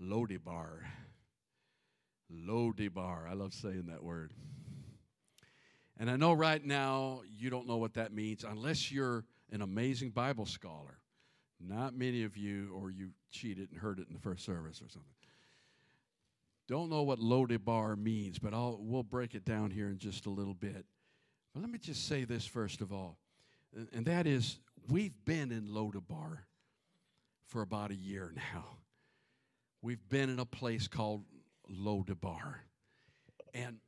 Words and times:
Lodibar. 0.00 0.80
Lodibar. 2.32 3.28
I 3.28 3.34
love 3.34 3.52
saying 3.52 3.86
that 3.86 4.02
word. 4.02 4.32
And 5.98 6.10
I 6.10 6.16
know 6.16 6.32
right 6.32 6.64
now 6.64 7.22
you 7.28 7.50
don't 7.50 7.66
know 7.66 7.78
what 7.78 7.94
that 7.94 8.12
means 8.12 8.44
unless 8.44 8.92
you're 8.92 9.24
an 9.50 9.62
amazing 9.62 10.10
Bible 10.10 10.46
scholar. 10.46 10.98
Not 11.60 11.94
many 11.94 12.22
of 12.22 12.36
you, 12.36 12.72
or 12.72 12.90
you 12.90 13.10
cheated 13.32 13.70
and 13.72 13.80
heard 13.80 13.98
it 13.98 14.06
in 14.06 14.14
the 14.14 14.20
first 14.20 14.44
service 14.44 14.80
or 14.80 14.88
something. 14.88 15.10
Don't 16.68 16.90
know 16.90 17.02
what 17.02 17.18
Lodibar 17.18 17.96
means, 17.96 18.38
but 18.38 18.54
I'll, 18.54 18.78
we'll 18.80 19.02
break 19.02 19.34
it 19.34 19.44
down 19.44 19.70
here 19.70 19.88
in 19.88 19.98
just 19.98 20.26
a 20.26 20.30
little 20.30 20.54
bit. 20.54 20.84
But 21.52 21.62
let 21.62 21.70
me 21.70 21.78
just 21.78 22.06
say 22.06 22.24
this 22.24 22.46
first 22.46 22.80
of 22.80 22.92
all, 22.92 23.18
and 23.92 24.06
that 24.06 24.26
is 24.26 24.58
we've 24.88 25.14
been 25.24 25.50
in 25.50 25.68
Lodibar 25.68 26.38
for 27.46 27.62
about 27.62 27.90
a 27.90 27.96
year 27.96 28.32
now. 28.36 28.78
We've 29.82 30.06
been 30.08 30.30
in 30.30 30.38
a 30.38 30.44
place 30.44 30.88
called 30.88 31.24
Lodibar. 31.70 32.54
And 33.54 33.78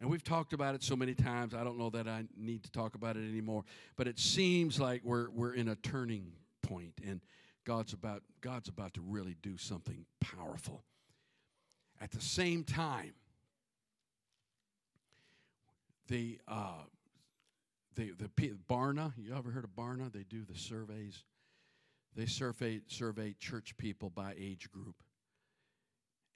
and 0.00 0.08
we've 0.08 0.24
talked 0.24 0.54
about 0.54 0.74
it 0.74 0.82
so 0.82 0.96
many 0.96 1.14
times, 1.14 1.52
I 1.54 1.62
don't 1.62 1.76
know 1.76 1.90
that 1.90 2.08
I 2.08 2.24
need 2.34 2.64
to 2.64 2.70
talk 2.70 2.94
about 2.94 3.16
it 3.16 3.28
anymore. 3.28 3.64
But 3.96 4.08
it 4.08 4.18
seems 4.18 4.80
like 4.80 5.02
we're, 5.04 5.28
we're 5.30 5.52
in 5.52 5.68
a 5.68 5.76
turning 5.76 6.32
point, 6.62 6.94
and 7.06 7.20
God's 7.66 7.92
about, 7.92 8.22
God's 8.40 8.70
about 8.70 8.94
to 8.94 9.02
really 9.02 9.36
do 9.42 9.58
something 9.58 10.06
powerful. 10.18 10.84
At 12.00 12.12
the 12.12 12.20
same 12.20 12.64
time, 12.64 13.12
the, 16.08 16.38
uh, 16.48 16.84
the, 17.94 18.12
the 18.12 18.30
Barna, 18.70 19.12
you 19.18 19.34
ever 19.36 19.50
heard 19.50 19.64
of 19.64 19.70
Barna? 19.76 20.10
They 20.10 20.24
do 20.24 20.44
the 20.50 20.58
surveys. 20.58 21.24
They 22.16 22.26
survey, 22.26 22.80
survey 22.86 23.34
church 23.38 23.76
people 23.76 24.10
by 24.10 24.34
age 24.38 24.70
group. 24.70 24.96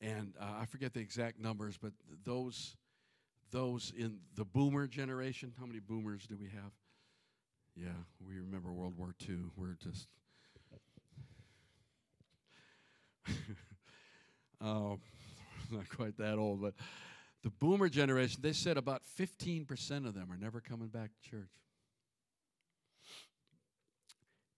And 0.00 0.34
uh, 0.40 0.60
I 0.60 0.66
forget 0.66 0.94
the 0.94 1.00
exact 1.00 1.40
numbers, 1.40 1.76
but 1.80 1.92
those 2.24 2.76
those 3.50 3.92
in 3.96 4.18
the 4.34 4.44
boomer 4.44 4.86
generation. 4.86 5.52
How 5.58 5.66
many 5.66 5.78
boomers 5.78 6.26
do 6.26 6.36
we 6.36 6.48
have? 6.48 6.72
Yeah, 7.76 7.88
we 8.26 8.38
remember 8.38 8.72
World 8.72 8.94
War 8.96 9.14
II. 9.28 9.36
We're 9.56 9.76
just. 9.82 10.08
oh, 14.60 14.98
not 15.70 15.88
quite 15.88 16.16
that 16.18 16.38
old, 16.38 16.60
but 16.60 16.74
the 17.42 17.50
boomer 17.50 17.88
generation, 17.88 18.40
they 18.42 18.52
said 18.52 18.76
about 18.76 19.02
15% 19.18 20.06
of 20.06 20.14
them 20.14 20.32
are 20.32 20.36
never 20.36 20.60
coming 20.60 20.88
back 20.88 21.10
to 21.22 21.30
church. 21.30 21.50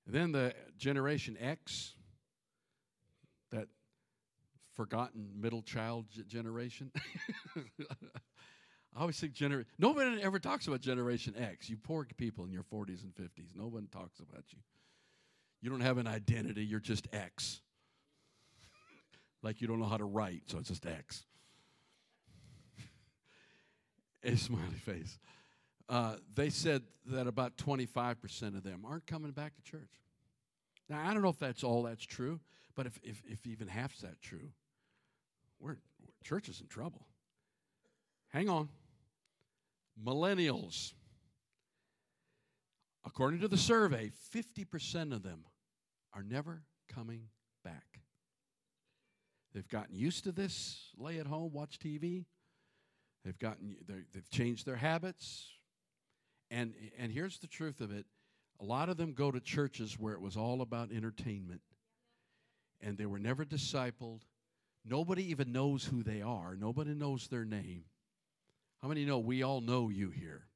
Then 0.06 0.32
the 0.32 0.54
Generation 0.78 1.36
X, 1.40 1.94
that 3.50 3.68
forgotten 4.74 5.30
middle 5.40 5.62
child 5.62 6.06
generation. 6.28 6.92
I 8.96 9.00
always 9.00 9.18
think 9.18 9.34
generation. 9.34 9.68
Nobody 9.78 10.22
ever 10.22 10.38
talks 10.38 10.68
about 10.68 10.80
Generation 10.80 11.34
X. 11.36 11.68
You 11.68 11.76
poor 11.76 12.06
people 12.16 12.44
in 12.44 12.52
your 12.52 12.62
40s 12.62 13.02
and 13.02 13.14
50s. 13.14 13.54
No 13.54 13.66
one 13.66 13.88
talks 13.92 14.20
about 14.20 14.44
you. 14.50 14.58
You 15.60 15.68
don't 15.70 15.80
have 15.80 15.98
an 15.98 16.06
identity. 16.06 16.64
You're 16.64 16.80
just 16.80 17.08
X. 17.12 17.60
like 19.42 19.60
you 19.60 19.66
don't 19.66 19.80
know 19.80 19.86
how 19.86 19.98
to 19.98 20.04
write, 20.04 20.44
so 20.46 20.58
it's 20.58 20.68
just 20.68 20.86
X. 20.86 21.24
A 24.24 24.36
smiley 24.36 24.78
face. 24.84 25.18
Uh, 25.88 26.16
they 26.34 26.50
said 26.50 26.82
that 27.06 27.26
about 27.26 27.56
25% 27.56 28.56
of 28.56 28.62
them 28.62 28.84
aren't 28.84 29.06
coming 29.06 29.30
back 29.30 29.54
to 29.56 29.62
church. 29.62 30.02
Now, 30.88 31.02
I 31.04 31.12
don't 31.12 31.22
know 31.22 31.28
if 31.28 31.38
that's 31.38 31.62
all 31.62 31.84
that's 31.84 32.04
true, 32.04 32.40
but 32.74 32.86
if, 32.86 32.98
if, 33.02 33.22
if 33.26 33.46
even 33.46 33.68
half's 33.68 34.00
that 34.00 34.20
true, 34.20 34.50
we're, 35.60 35.76
church 36.24 36.48
is 36.48 36.60
in 36.60 36.66
trouble. 36.66 37.06
Hang 38.28 38.48
on 38.48 38.68
millennials. 40.02 40.92
According 43.04 43.40
to 43.40 43.48
the 43.48 43.56
survey, 43.56 44.10
50% 44.34 45.12
of 45.12 45.22
them 45.22 45.44
are 46.12 46.22
never 46.22 46.62
coming 46.88 47.28
back. 47.64 48.00
They've 49.54 49.68
gotten 49.68 49.94
used 49.94 50.24
to 50.24 50.32
this, 50.32 50.90
lay 50.98 51.18
at 51.18 51.26
home, 51.26 51.52
watch 51.52 51.78
TV. 51.78 52.24
They've 53.24 53.38
gotten 53.38 53.76
they've 53.86 54.30
changed 54.30 54.66
their 54.66 54.76
habits. 54.76 55.48
And 56.50 56.74
and 56.98 57.12
here's 57.12 57.38
the 57.38 57.46
truth 57.46 57.80
of 57.80 57.90
it. 57.90 58.06
A 58.60 58.64
lot 58.64 58.88
of 58.88 58.96
them 58.96 59.12
go 59.12 59.30
to 59.30 59.40
churches 59.40 59.98
where 59.98 60.14
it 60.14 60.20
was 60.20 60.36
all 60.36 60.62
about 60.62 60.90
entertainment. 60.92 61.60
And 62.80 62.96
they 62.96 63.06
were 63.06 63.18
never 63.18 63.44
discipled. 63.44 64.20
Nobody 64.84 65.30
even 65.30 65.52
knows 65.52 65.84
who 65.84 66.02
they 66.02 66.22
are. 66.22 66.56
Nobody 66.56 66.94
knows 66.94 67.28
their 67.28 67.44
name. 67.44 67.84
How 68.80 68.88
many 68.88 69.04
know 69.04 69.18
we 69.18 69.42
all 69.42 69.60
know 69.60 69.88
you 69.88 70.10
here? 70.10 70.46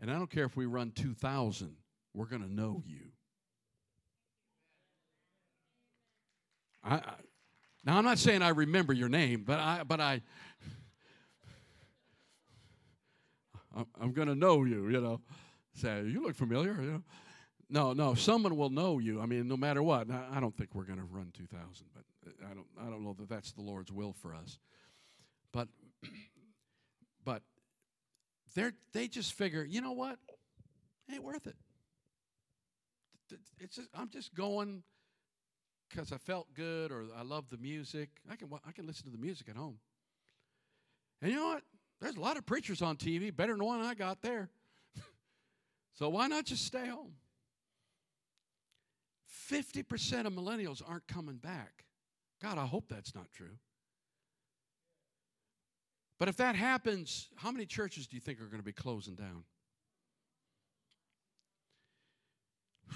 And 0.00 0.10
I 0.10 0.14
don't 0.14 0.30
care 0.30 0.44
if 0.44 0.56
we 0.56 0.66
run 0.66 0.92
2,000, 0.92 1.76
we're 2.14 2.24
going 2.24 2.42
to 2.42 2.52
know 2.52 2.82
you. 2.86 3.12
I, 6.82 6.94
I, 6.96 7.14
now, 7.84 7.96
I'm 7.96 8.04
not 8.04 8.18
saying 8.18 8.42
I 8.42 8.48
remember 8.50 8.92
your 8.92 9.08
name, 9.08 9.44
but 9.46 9.58
I, 9.58 9.82
but 9.86 10.00
I, 10.00 10.22
I'm 14.00 14.12
going 14.12 14.28
to 14.28 14.34
know 14.34 14.64
you, 14.64 14.88
you 14.88 15.00
know. 15.00 15.20
Say, 15.74 16.02
you 16.02 16.22
look 16.22 16.34
familiar, 16.34 16.76
you 16.80 16.90
know. 16.90 17.02
No, 17.72 17.92
no, 17.92 18.14
someone 18.14 18.56
will 18.56 18.70
know 18.70 18.98
you. 18.98 19.20
I 19.20 19.26
mean, 19.26 19.46
no 19.46 19.56
matter 19.56 19.80
what. 19.82 20.08
I 20.10 20.40
don't 20.40 20.56
think 20.56 20.74
we're 20.74 20.84
going 20.84 20.98
to 20.98 21.04
run 21.04 21.32
2,000, 21.36 21.86
but 21.94 22.04
uh, 22.26 22.50
I 22.50 22.54
don't, 22.54 22.66
I 22.80 22.90
don't 22.90 23.04
know 23.04 23.14
that 23.18 23.28
that's 23.28 23.52
the 23.52 23.62
Lord's 23.62 23.92
will 23.92 24.12
for 24.12 24.34
us. 24.34 24.58
But 25.52 25.68
but 27.24 27.42
they 28.56 28.70
they 28.92 29.06
just 29.06 29.34
figure, 29.34 29.64
you 29.64 29.80
know 29.80 29.92
what? 29.92 30.18
It 31.08 31.14
ain't 31.14 31.22
worth 31.22 31.46
it. 31.46 31.56
It's 33.60 33.76
just, 33.76 33.88
I'm 33.94 34.08
just 34.08 34.34
going 34.34 34.82
because 35.88 36.12
I 36.12 36.18
felt 36.18 36.52
good 36.54 36.90
or 36.90 37.04
I 37.16 37.22
love 37.22 37.50
the 37.50 37.58
music. 37.58 38.10
I 38.28 38.34
can 38.34 38.48
I 38.66 38.72
can 38.72 38.86
listen 38.86 39.04
to 39.04 39.10
the 39.10 39.22
music 39.22 39.48
at 39.48 39.56
home. 39.56 39.78
And 41.22 41.30
you 41.30 41.36
know 41.36 41.46
what? 41.46 41.62
There's 42.00 42.16
a 42.16 42.20
lot 42.20 42.36
of 42.38 42.46
preachers 42.46 42.80
on 42.82 42.96
TV, 42.96 43.34
better 43.34 43.52
than 43.52 43.58
the 43.58 43.64
one 43.64 43.80
I 43.80 43.94
got 43.94 44.22
there. 44.22 44.48
so 45.94 46.08
why 46.08 46.28
not 46.28 46.46
just 46.46 46.64
stay 46.64 46.86
home? 46.86 47.12
50% 49.50 50.26
of 50.26 50.32
millennials 50.32 50.82
aren't 50.86 51.06
coming 51.06 51.36
back. 51.36 51.84
God, 52.42 52.56
I 52.56 52.66
hope 52.66 52.84
that's 52.88 53.14
not 53.14 53.30
true. 53.32 53.58
But 56.18 56.28
if 56.28 56.36
that 56.36 56.54
happens, 56.54 57.28
how 57.36 57.50
many 57.50 57.66
churches 57.66 58.06
do 58.06 58.16
you 58.16 58.20
think 58.20 58.40
are 58.40 58.46
going 58.46 58.60
to 58.60 58.64
be 58.64 58.72
closing 58.72 59.14
down? 59.14 59.44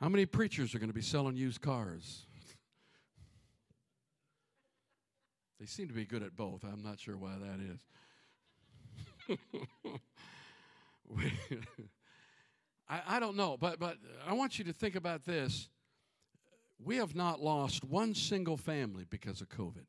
How 0.00 0.08
many 0.08 0.26
preachers 0.26 0.74
are 0.74 0.78
going 0.80 0.90
to 0.90 0.94
be 0.94 1.00
selling 1.00 1.36
used 1.36 1.60
cars? 1.60 2.26
They 5.58 5.66
seem 5.66 5.88
to 5.88 5.94
be 5.94 6.04
good 6.04 6.22
at 6.22 6.36
both. 6.36 6.64
I'm 6.64 6.82
not 6.82 7.00
sure 7.00 7.16
why 7.16 7.34
that 7.40 7.60
is. 7.60 7.80
I, 12.88 13.00
I 13.06 13.20
don't 13.20 13.36
know, 13.36 13.56
but, 13.58 13.78
but 13.78 13.96
I 14.26 14.32
want 14.34 14.58
you 14.58 14.64
to 14.66 14.72
think 14.72 14.96
about 14.96 15.24
this 15.24 15.68
we 16.82 16.96
have 16.96 17.14
not 17.14 17.40
lost 17.40 17.84
one 17.84 18.14
single 18.14 18.56
family 18.56 19.06
because 19.08 19.40
of 19.40 19.48
COVID. 19.48 19.86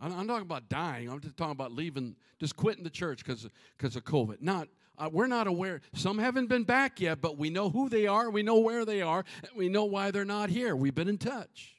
I'm, 0.00 0.12
I'm 0.12 0.28
talking 0.28 0.42
about 0.42 0.68
dying. 0.68 1.10
I'm 1.10 1.20
just 1.20 1.36
talking 1.36 1.52
about 1.52 1.72
leaving, 1.72 2.16
just 2.38 2.56
quitting 2.56 2.84
the 2.84 2.90
church 2.90 3.24
because 3.24 3.96
of 3.96 4.04
COVID. 4.04 4.40
Not, 4.40 4.68
uh, 4.98 5.10
we're 5.12 5.26
not 5.26 5.46
aware. 5.46 5.80
Some 5.94 6.18
haven't 6.18 6.48
been 6.48 6.64
back 6.64 7.00
yet, 7.00 7.20
but 7.20 7.38
we 7.38 7.50
know 7.50 7.70
who 7.70 7.88
they 7.88 8.06
are. 8.06 8.30
We 8.30 8.42
know 8.42 8.58
where 8.58 8.84
they 8.84 9.02
are. 9.02 9.24
We 9.54 9.68
know 9.68 9.84
why 9.84 10.10
they're 10.10 10.24
not 10.24 10.50
here. 10.50 10.76
We've 10.76 10.94
been 10.94 11.08
in 11.08 11.18
touch. 11.18 11.76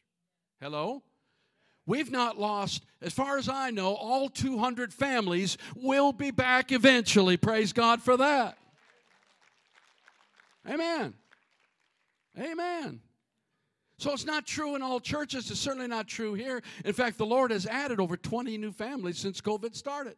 Hello? 0.60 1.04
We've 1.88 2.12
not 2.12 2.38
lost, 2.38 2.84
as 3.02 3.14
far 3.14 3.38
as 3.38 3.48
I 3.48 3.72
know, 3.72 3.96
all 3.96 4.28
200 4.28 4.94
families 4.94 5.58
will 5.74 6.12
be 6.12 6.32
back 6.32 6.74
eventually. 6.74 7.38
Praise 7.38 7.72
God 7.72 8.02
for 8.02 8.18
that. 8.18 8.58
Amen. 10.70 11.14
Amen. 12.38 13.00
So 14.00 14.12
it's 14.12 14.26
not 14.26 14.46
true 14.46 14.76
in 14.76 14.82
all 14.82 15.00
churches. 15.00 15.50
It's 15.50 15.62
certainly 15.62 15.88
not 15.88 16.10
true 16.10 16.34
here. 16.34 16.62
In 16.84 16.92
fact, 16.92 17.18
the 17.18 17.26
Lord 17.26 17.52
has 17.52 17.66
added 17.66 18.02
over 18.02 18.18
20 18.18 18.58
new 18.58 18.74
families 18.74 19.18
since 19.18 19.40
COVID 19.40 19.74
started. 19.74 20.18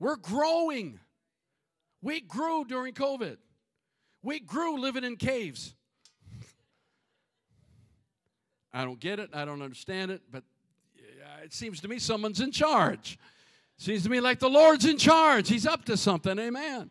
We're 0.00 0.16
growing. 0.16 0.98
We 2.00 2.22
grew 2.22 2.64
during 2.64 2.94
COVID. 2.94 3.36
We 4.22 4.40
grew 4.40 4.80
living 4.80 5.04
in 5.04 5.16
caves. 5.16 5.74
I 8.72 8.84
don't 8.84 8.98
get 8.98 9.20
it. 9.20 9.28
I 9.34 9.44
don't 9.44 9.60
understand 9.60 10.10
it, 10.10 10.22
but 10.32 10.42
it 11.44 11.52
seems 11.52 11.80
to 11.82 11.88
me 11.88 11.98
someone's 11.98 12.40
in 12.40 12.50
charge. 12.50 13.18
Seems 13.76 14.02
to 14.04 14.10
me 14.10 14.20
like 14.20 14.38
the 14.38 14.48
Lord's 14.48 14.86
in 14.86 14.96
charge. 14.96 15.48
He's 15.48 15.66
up 15.66 15.84
to 15.86 15.96
something. 15.96 16.38
Amen. 16.38 16.90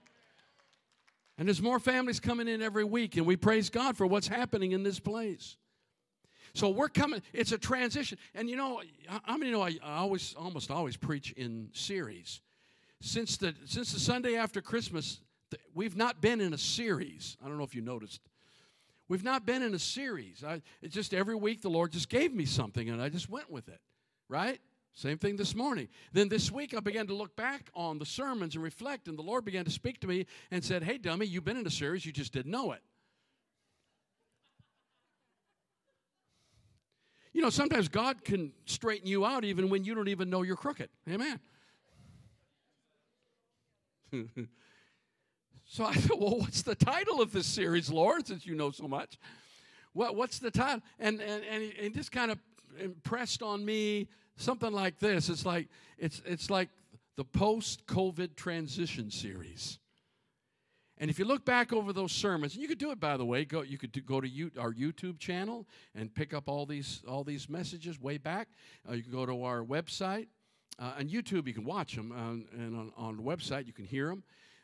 And 1.37 1.47
there's 1.47 1.61
more 1.61 1.79
families 1.79 2.19
coming 2.19 2.47
in 2.47 2.61
every 2.61 2.83
week, 2.83 3.17
and 3.17 3.25
we 3.25 3.35
praise 3.35 3.69
God 3.69 3.97
for 3.97 4.05
what's 4.05 4.27
happening 4.27 4.73
in 4.73 4.83
this 4.83 4.99
place. 4.99 5.57
So 6.53 6.69
we're 6.69 6.89
coming, 6.89 7.23
it's 7.33 7.51
a 7.51 7.57
transition. 7.57 8.19
And 8.35 8.47
you 8.47 8.55
know, 8.55 8.81
how 9.23 9.37
many 9.37 9.51
know 9.51 9.63
I, 9.63 9.77
always, 9.83 10.35
almost 10.37 10.69
always 10.69 10.95
preach 10.95 11.31
in 11.31 11.69
series? 11.73 12.41
Since 13.01 13.37
the, 13.37 13.55
since 13.65 13.91
the 13.91 13.99
Sunday 13.99 14.35
after 14.35 14.61
Christmas, 14.61 15.19
we've 15.73 15.97
not 15.97 16.21
been 16.21 16.39
in 16.39 16.53
a 16.53 16.57
series. 16.57 17.37
I 17.43 17.47
don't 17.47 17.57
know 17.57 17.63
if 17.63 17.73
you 17.73 17.81
noticed. 17.81 18.21
We've 19.07 19.23
not 19.23 19.45
been 19.45 19.63
in 19.63 19.73
a 19.73 19.79
series. 19.79 20.43
I, 20.43 20.61
it's 20.81 20.93
just 20.93 21.13
every 21.13 21.35
week 21.35 21.61
the 21.63 21.69
Lord 21.69 21.91
just 21.91 22.07
gave 22.07 22.33
me 22.33 22.45
something 22.45 22.89
and 22.89 23.01
I 23.01 23.09
just 23.09 23.29
went 23.29 23.49
with 23.49 23.67
it, 23.67 23.81
right? 24.33 24.59
Same 24.93 25.19
thing 25.19 25.35
this 25.35 25.55
morning. 25.55 25.87
Then 26.11 26.27
this 26.27 26.51
week 26.51 26.75
I 26.75 26.79
began 26.79 27.05
to 27.07 27.13
look 27.13 27.35
back 27.35 27.69
on 27.75 27.99
the 27.99 28.05
sermons 28.05 28.55
and 28.55 28.63
reflect, 28.63 29.07
and 29.07 29.15
the 29.17 29.21
Lord 29.21 29.45
began 29.45 29.63
to 29.65 29.71
speak 29.71 29.99
to 30.01 30.07
me 30.07 30.25
and 30.49 30.63
said, 30.63 30.83
Hey, 30.83 30.97
dummy, 30.97 31.27
you've 31.27 31.45
been 31.45 31.57
in 31.57 31.67
a 31.67 31.71
series, 31.71 32.03
you 32.03 32.11
just 32.11 32.33
didn't 32.33 32.51
know 32.51 32.71
it. 32.71 32.81
You 37.31 37.41
know, 37.41 37.51
sometimes 37.51 37.87
God 37.87 38.23
can 38.23 38.53
straighten 38.65 39.07
you 39.07 39.23
out 39.25 39.43
even 39.43 39.69
when 39.69 39.83
you 39.83 39.93
don't 39.93 40.07
even 40.07 40.29
know 40.31 40.41
you're 40.41 40.55
crooked. 40.55 40.89
Amen. 41.09 41.39
so 45.65 45.85
I 45.85 45.93
thought, 45.93 46.19
well, 46.19 46.39
what's 46.39 46.63
the 46.63 46.75
title 46.75 47.21
of 47.21 47.31
this 47.31 47.45
series, 47.47 47.91
Lord, 47.91 48.27
since 48.27 48.45
you 48.45 48.55
know 48.55 48.71
so 48.71 48.87
much? 48.87 49.17
What, 49.93 50.15
what's 50.15 50.39
the 50.39 50.51
title? 50.51 50.81
And, 50.99 51.21
and, 51.21 51.43
and, 51.43 51.73
and 51.79 51.93
just 51.93 52.11
kind 52.11 52.31
of 52.31 52.39
impressed 52.79 53.41
on 53.43 53.63
me 53.63 54.07
something 54.37 54.71
like 54.71 54.99
this. 54.99 55.29
It's 55.29 55.45
like, 55.45 55.67
it's, 55.97 56.21
it's 56.25 56.49
like 56.49 56.69
the 57.15 57.23
post 57.23 57.85
COVID 57.85 58.35
transition 58.35 59.11
series. 59.11 59.79
And 60.97 61.09
if 61.09 61.19
you 61.19 61.25
look 61.25 61.43
back 61.43 61.73
over 61.73 61.91
those 61.91 62.11
sermons, 62.11 62.53
and 62.53 62.61
you 62.61 62.67
could 62.67 62.77
do 62.77 62.91
it 62.91 62.99
by 62.99 63.17
the 63.17 63.25
way, 63.25 63.45
go 63.45 63.61
you 63.61 63.77
could 63.77 63.91
do, 63.91 64.01
go 64.01 64.21
to 64.21 64.51
our 64.59 64.71
YouTube 64.71 65.19
channel 65.19 65.67
and 65.95 66.13
pick 66.13 66.33
up 66.33 66.47
all 66.47 66.65
these 66.65 67.01
all 67.07 67.23
these 67.23 67.49
messages 67.49 67.99
way 67.99 68.17
back. 68.17 68.47
Uh, 68.87 68.93
you 68.93 69.03
can 69.03 69.11
go 69.11 69.25
to 69.25 69.43
our 69.43 69.63
website. 69.63 70.27
Uh, 70.79 70.93
on 70.99 71.07
YouTube, 71.07 71.47
you 71.47 71.53
can 71.53 71.65
watch 71.65 71.95
them, 71.95 72.11
uh, 72.11 72.57
and 72.57 72.75
on, 72.75 72.91
on 72.95 73.17
the 73.17 73.23
website, 73.23 73.67
you 73.67 73.73
can 73.73 73.85
hear 73.85 74.07
them. 74.07 74.23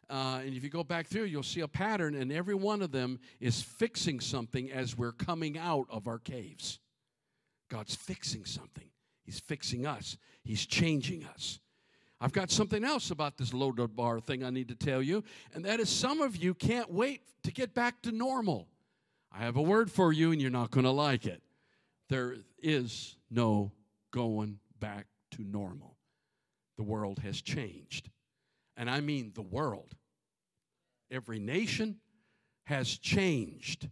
Uh, 0.10 0.40
and 0.44 0.56
if 0.56 0.64
you 0.64 0.70
go 0.70 0.84
back 0.84 1.08
through, 1.08 1.26
you'll 1.26 1.44
see 1.44 1.62
a 1.62 1.68
pattern, 1.68 2.16
and 2.16 2.32
every 2.32 2.56
one 2.56 2.82
of 2.82 2.92
them 2.92 3.20
is 3.40 3.62
fixing 3.62 4.20
something 4.20 4.72
as 4.72 4.98
we're 4.98 5.12
coming 5.12 5.58
out 5.58 5.86
of 5.90 6.08
our 6.08 6.18
caves. 6.18 6.80
God's 7.70 7.96
fixing 7.96 8.46
something. 8.46 8.90
He's 9.30 9.40
fixing 9.40 9.86
us. 9.86 10.18
He's 10.44 10.66
changing 10.66 11.24
us. 11.24 11.60
I've 12.20 12.32
got 12.34 12.50
something 12.50 12.84
else 12.84 13.12
about 13.12 13.38
this 13.38 13.52
Lodabar 13.52 14.24
thing 14.24 14.44
I 14.44 14.50
need 14.50 14.70
to 14.70 14.76
tell 14.76 15.04
you, 15.04 15.24
and 15.54 15.64
that 15.66 15.80
is 15.80 15.88
some 15.88 16.20
of 16.20 16.36
you 16.36 16.56
can't 16.56 16.92
wait 16.92 17.22
to 17.44 17.52
get 17.52 17.76
back 17.76 18.02
to 18.02 18.12
normal. 18.12 18.68
I 19.32 19.44
have 19.44 19.56
a 19.56 19.62
word 19.62 19.92
for 19.92 20.12
you, 20.12 20.32
and 20.32 20.42
you're 20.42 20.50
not 20.50 20.72
going 20.72 20.86
to 20.86 20.92
like 20.92 21.28
it. 21.28 21.44
There 22.08 22.38
is 22.58 23.18
no 23.30 23.72
going 24.10 24.58
back 24.80 25.06
to 25.34 25.44
normal. 25.44 25.96
The 26.78 26.84
world 26.84 27.20
has 27.20 27.40
changed. 27.40 28.10
And 28.78 28.90
I 28.90 29.00
mean 29.00 29.34
the 29.36 29.44
world. 29.44 29.94
Every 31.12 31.38
nation 31.38 31.98
has 32.64 32.90
changed. 32.98 33.90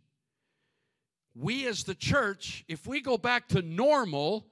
We, 1.35 1.67
as 1.67 1.83
the 1.83 1.93
church, 1.93 2.65
if 2.67 2.87
we 2.87 3.01
go 3.01 3.19
back 3.19 3.49
to 3.49 3.61
normal, 3.61 4.47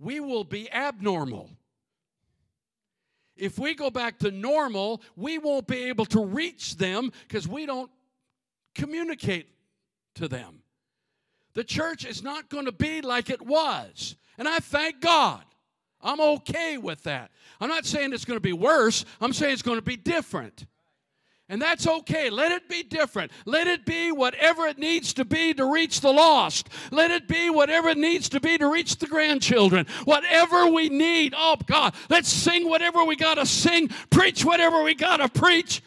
we 0.00 0.18
will 0.18 0.44
be 0.44 0.70
abnormal 0.72 1.50
if 3.40 3.58
we 3.58 3.74
go 3.74 3.90
back 3.90 4.18
to 4.18 4.30
normal, 4.30 5.02
we 5.16 5.38
won't 5.38 5.66
be 5.66 5.84
able 5.84 6.04
to 6.06 6.24
reach 6.24 6.76
them 6.76 7.10
because 7.26 7.48
we 7.48 7.66
don't 7.66 7.90
communicate 8.74 9.48
to 10.16 10.28
them. 10.28 10.62
The 11.54 11.64
church 11.64 12.04
is 12.04 12.22
not 12.22 12.48
going 12.48 12.66
to 12.66 12.72
be 12.72 13.00
like 13.00 13.30
it 13.30 13.42
was. 13.42 14.14
And 14.38 14.46
I 14.46 14.58
thank 14.58 15.00
God. 15.00 15.42
I'm 16.02 16.20
okay 16.20 16.78
with 16.78 17.02
that. 17.02 17.30
I'm 17.60 17.68
not 17.68 17.84
saying 17.84 18.12
it's 18.12 18.24
going 18.24 18.38
to 18.38 18.42
be 18.42 18.52
worse, 18.52 19.04
I'm 19.20 19.32
saying 19.32 19.54
it's 19.54 19.62
going 19.62 19.78
to 19.78 19.82
be 19.82 19.96
different. 19.96 20.66
And 21.50 21.60
that's 21.60 21.84
okay. 21.84 22.30
Let 22.30 22.52
it 22.52 22.68
be 22.68 22.84
different. 22.84 23.32
Let 23.44 23.66
it 23.66 23.84
be 23.84 24.12
whatever 24.12 24.66
it 24.66 24.78
needs 24.78 25.12
to 25.14 25.24
be 25.24 25.52
to 25.54 25.64
reach 25.70 26.00
the 26.00 26.12
lost. 26.12 26.68
Let 26.92 27.10
it 27.10 27.26
be 27.26 27.50
whatever 27.50 27.88
it 27.88 27.98
needs 27.98 28.28
to 28.28 28.40
be 28.40 28.56
to 28.56 28.70
reach 28.70 28.98
the 28.98 29.08
grandchildren. 29.08 29.86
Whatever 30.04 30.68
we 30.68 30.88
need. 30.88 31.34
Oh, 31.36 31.56
God, 31.66 31.94
let's 32.08 32.28
sing 32.28 32.68
whatever 32.68 33.04
we 33.04 33.16
got 33.16 33.34
to 33.34 33.46
sing, 33.46 33.88
preach 34.10 34.44
whatever 34.44 34.84
we 34.84 34.94
got 34.94 35.16
to 35.16 35.28
preach. 35.28 35.82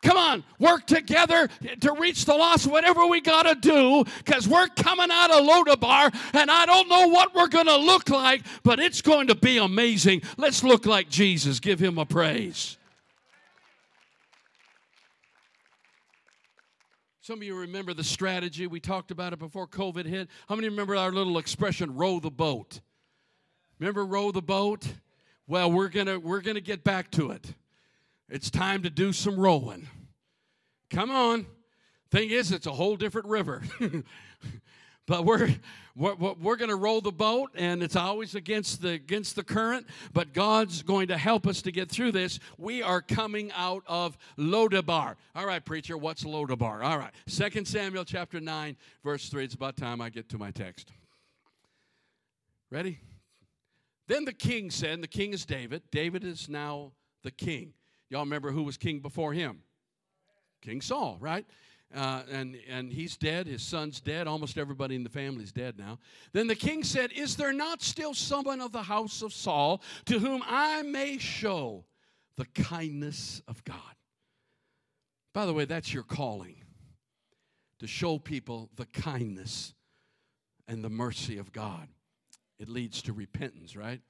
Come 0.00 0.16
on, 0.16 0.44
work 0.60 0.86
together 0.86 1.48
to 1.80 1.92
reach 1.92 2.24
the 2.24 2.34
lost, 2.34 2.68
whatever 2.68 3.04
we 3.06 3.20
got 3.20 3.42
to 3.42 3.56
do, 3.56 4.04
because 4.18 4.48
we're 4.48 4.68
coming 4.68 5.10
out 5.10 5.30
of 5.30 5.44
Lodabar, 5.44 6.14
and 6.32 6.50
I 6.50 6.64
don't 6.64 6.88
know 6.88 7.08
what 7.08 7.34
we're 7.34 7.48
going 7.48 7.66
to 7.66 7.76
look 7.76 8.08
like, 8.08 8.42
but 8.62 8.78
it's 8.78 9.02
going 9.02 9.26
to 9.26 9.34
be 9.34 9.58
amazing. 9.58 10.22
Let's 10.38 10.62
look 10.64 10.86
like 10.86 11.10
Jesus. 11.10 11.60
Give 11.60 11.80
him 11.80 11.98
a 11.98 12.06
praise. 12.06 12.78
Some 17.22 17.40
of 17.40 17.42
you 17.42 17.54
remember 17.54 17.92
the 17.92 18.02
strategy. 18.02 18.66
We 18.66 18.80
talked 18.80 19.10
about 19.10 19.34
it 19.34 19.38
before 19.38 19.66
COVID 19.66 20.06
hit. 20.06 20.28
How 20.48 20.54
many 20.54 20.70
remember 20.70 20.96
our 20.96 21.12
little 21.12 21.36
expression, 21.36 21.94
row 21.94 22.18
the 22.18 22.30
boat? 22.30 22.80
Remember 23.78 24.06
row 24.06 24.32
the 24.32 24.40
boat? 24.40 24.86
Well, 25.46 25.70
we're 25.70 25.90
to 26.06 26.16
we're 26.16 26.40
to 26.54 26.62
get 26.62 26.82
back 26.82 27.10
to 27.12 27.30
it. 27.30 27.52
It's 28.30 28.50
time 28.50 28.82
to 28.84 28.90
do 28.90 29.12
some 29.12 29.38
rowing. 29.38 29.86
Come 30.88 31.10
on. 31.10 31.46
Thing 32.10 32.30
is, 32.30 32.52
it's 32.52 32.66
a 32.66 32.72
whole 32.72 32.96
different 32.96 33.28
river. 33.28 33.62
but 35.10 35.24
we're 35.24 35.48
we're, 35.96 36.14
we're 36.14 36.54
going 36.54 36.70
to 36.70 36.76
roll 36.76 37.00
the 37.00 37.10
boat 37.10 37.50
and 37.56 37.82
it's 37.82 37.96
always 37.96 38.36
against 38.36 38.80
the 38.80 38.90
against 38.90 39.34
the 39.34 39.42
current 39.42 39.84
but 40.12 40.32
god's 40.32 40.84
going 40.84 41.08
to 41.08 41.18
help 41.18 41.48
us 41.48 41.62
to 41.62 41.72
get 41.72 41.90
through 41.90 42.12
this. 42.12 42.38
We 42.56 42.80
are 42.80 43.02
coming 43.02 43.50
out 43.56 43.82
of 43.88 44.16
lodabar. 44.38 45.16
All 45.34 45.46
right 45.46 45.64
preacher 45.64 45.98
what's 45.98 46.22
lodabar? 46.22 46.84
All 46.84 46.96
right 46.96 47.10
Second 47.26 47.66
samuel 47.66 48.04
chapter 48.04 48.38
9 48.38 48.76
verse 49.02 49.28
3 49.28 49.44
it's 49.44 49.54
about 49.54 49.76
time 49.76 50.00
i 50.00 50.10
get 50.10 50.28
to 50.28 50.38
my 50.38 50.52
text. 50.52 50.92
Ready? 52.70 53.00
Then 54.06 54.24
the 54.24 54.32
king 54.32 54.70
said 54.70 54.92
and 54.92 55.02
the 55.02 55.08
king 55.08 55.32
is 55.32 55.44
david. 55.44 55.82
David 55.90 56.22
is 56.22 56.48
now 56.48 56.92
the 57.24 57.32
king. 57.32 57.72
Y'all 58.10 58.20
remember 58.20 58.52
who 58.52 58.62
was 58.62 58.76
king 58.76 59.00
before 59.00 59.32
him? 59.32 59.62
King 60.62 60.80
saul 60.80 61.16
right 61.20 61.46
uh, 61.94 62.22
and, 62.30 62.56
and 62.68 62.92
he's 62.92 63.16
dead. 63.16 63.46
His 63.46 63.62
son's 63.62 64.00
dead. 64.00 64.26
Almost 64.26 64.58
everybody 64.58 64.94
in 64.94 65.02
the 65.02 65.10
family's 65.10 65.52
dead 65.52 65.78
now. 65.78 65.98
Then 66.32 66.46
the 66.46 66.54
king 66.54 66.84
said, 66.84 67.12
Is 67.12 67.36
there 67.36 67.52
not 67.52 67.82
still 67.82 68.14
someone 68.14 68.60
of 68.60 68.72
the 68.72 68.82
house 68.82 69.22
of 69.22 69.32
Saul 69.32 69.82
to 70.06 70.18
whom 70.18 70.42
I 70.46 70.82
may 70.82 71.18
show 71.18 71.84
the 72.36 72.46
kindness 72.46 73.42
of 73.48 73.64
God? 73.64 73.76
By 75.32 75.46
the 75.46 75.52
way, 75.52 75.64
that's 75.64 75.92
your 75.92 76.02
calling 76.02 76.56
to 77.80 77.86
show 77.86 78.18
people 78.18 78.70
the 78.76 78.86
kindness 78.86 79.74
and 80.68 80.84
the 80.84 80.90
mercy 80.90 81.38
of 81.38 81.52
God. 81.52 81.88
It 82.58 82.68
leads 82.68 83.02
to 83.02 83.12
repentance, 83.12 83.74
right? 83.74 84.00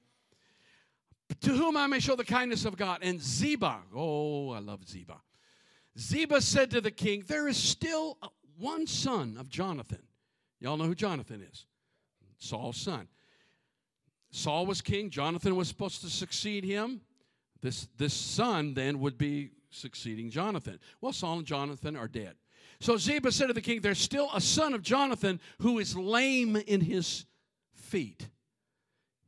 To 1.41 1.51
whom 1.51 1.77
I 1.77 1.87
may 1.87 1.99
show 1.99 2.15
the 2.15 2.25
kindness 2.25 2.65
of 2.65 2.75
God. 2.75 2.99
And 3.01 3.19
Ziba, 3.21 3.79
oh, 3.95 4.51
I 4.51 4.59
love 4.59 4.87
Ziba 4.87 5.21
Ziba 5.97 6.41
said 6.41 6.71
to 6.71 6.81
the 6.81 6.91
king, 6.91 7.23
There 7.27 7.47
is 7.47 7.57
still 7.57 8.17
uh, 8.21 8.27
one 8.57 8.87
son 8.87 9.37
of 9.39 9.49
Jonathan. 9.49 10.01
Y'all 10.59 10.77
know 10.77 10.85
who 10.85 10.95
Jonathan 10.95 11.45
is? 11.49 11.65
Saul's 12.37 12.77
son. 12.77 13.07
Saul 14.31 14.65
was 14.65 14.81
king, 14.81 15.09
Jonathan 15.09 15.55
was 15.55 15.67
supposed 15.67 16.01
to 16.01 16.09
succeed 16.09 16.63
him. 16.63 17.01
This, 17.61 17.87
this 17.97 18.13
son 18.13 18.73
then 18.73 18.99
would 18.99 19.17
be 19.17 19.51
succeeding 19.69 20.29
Jonathan. 20.29 20.79
Well, 21.01 21.13
Saul 21.13 21.39
and 21.39 21.45
Jonathan 21.45 21.95
are 21.95 22.07
dead. 22.07 22.35
So 22.79 22.97
Ziba 22.97 23.31
said 23.31 23.47
to 23.47 23.53
the 23.53 23.61
king, 23.61 23.81
There's 23.81 23.99
still 23.99 24.29
a 24.33 24.41
son 24.41 24.73
of 24.73 24.81
Jonathan 24.81 25.39
who 25.59 25.79
is 25.79 25.95
lame 25.95 26.55
in 26.55 26.81
his 26.81 27.25
feet. 27.73 28.27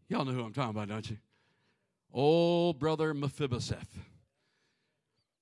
Y'all 0.07 0.25
know 0.25 0.31
who 0.31 0.43
I'm 0.43 0.53
talking 0.53 0.71
about, 0.71 0.87
don't 0.87 1.09
you? 1.09 1.17
Old 2.11 2.79
brother 2.79 3.13
Mephibosheth. 3.13 3.99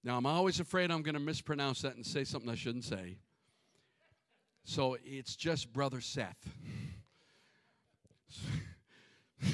Now, 0.03 0.17
I'm 0.17 0.25
always 0.25 0.59
afraid 0.59 0.89
I'm 0.91 1.03
going 1.03 1.13
to 1.13 1.19
mispronounce 1.19 1.83
that 1.83 1.95
and 1.95 2.05
say 2.05 2.23
something 2.23 2.49
I 2.49 2.55
shouldn't 2.55 2.85
say. 2.85 3.17
So 4.63 4.97
it's 5.03 5.35
just 5.35 5.71
Brother 5.71 6.01
Seth. 6.01 6.49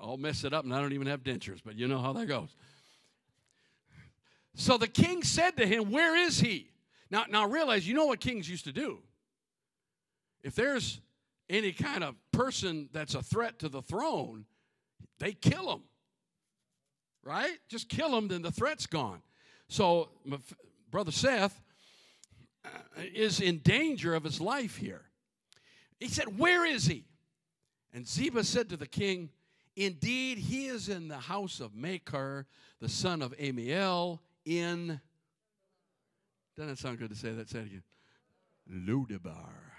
I'll 0.00 0.16
mess 0.16 0.44
it 0.44 0.52
up 0.52 0.64
and 0.64 0.74
I 0.74 0.80
don't 0.80 0.92
even 0.92 1.06
have 1.06 1.22
dentures, 1.22 1.60
but 1.64 1.76
you 1.76 1.86
know 1.88 1.98
how 1.98 2.12
that 2.14 2.26
goes. 2.26 2.56
So 4.54 4.76
the 4.76 4.88
king 4.88 5.22
said 5.22 5.56
to 5.56 5.66
him, 5.66 5.90
Where 5.90 6.16
is 6.16 6.40
he? 6.40 6.70
Now, 7.10 7.24
now 7.28 7.46
realize, 7.46 7.86
you 7.86 7.94
know 7.94 8.06
what 8.06 8.20
kings 8.20 8.48
used 8.48 8.64
to 8.64 8.72
do. 8.72 8.98
If 10.42 10.54
there's 10.54 11.00
any 11.48 11.72
kind 11.72 12.02
of 12.02 12.14
person 12.32 12.88
that's 12.92 13.14
a 13.14 13.22
threat 13.22 13.58
to 13.60 13.68
the 13.68 13.82
throne, 13.82 14.46
they 15.18 15.32
kill 15.32 15.72
him. 15.72 15.82
Right? 17.24 17.58
Just 17.68 17.88
kill 17.88 18.16
him, 18.16 18.28
then 18.28 18.42
the 18.42 18.50
threat's 18.50 18.86
gone. 18.86 19.22
So, 19.68 20.10
Brother 20.90 21.12
Seth 21.12 21.60
uh, 22.64 22.68
is 23.14 23.40
in 23.40 23.58
danger 23.58 24.14
of 24.14 24.24
his 24.24 24.40
life 24.40 24.76
here. 24.76 25.02
He 25.98 26.08
said, 26.08 26.38
Where 26.38 26.66
is 26.66 26.86
he? 26.86 27.04
And 27.92 28.06
Ziba 28.06 28.44
said 28.44 28.68
to 28.70 28.76
the 28.76 28.86
king, 28.86 29.30
Indeed, 29.76 30.38
he 30.38 30.66
is 30.66 30.88
in 30.88 31.08
the 31.08 31.18
house 31.18 31.60
of 31.60 31.74
Machir, 31.74 32.46
the 32.80 32.88
son 32.88 33.22
of 33.22 33.34
Amiel, 33.40 34.20
in. 34.44 35.00
Doesn't 36.56 36.76
sound 36.76 36.98
good 36.98 37.10
to 37.10 37.16
say 37.16 37.32
that? 37.32 37.48
Say 37.48 37.60
it 37.60 37.66
again. 37.66 37.82
Lodebar. 38.70 39.72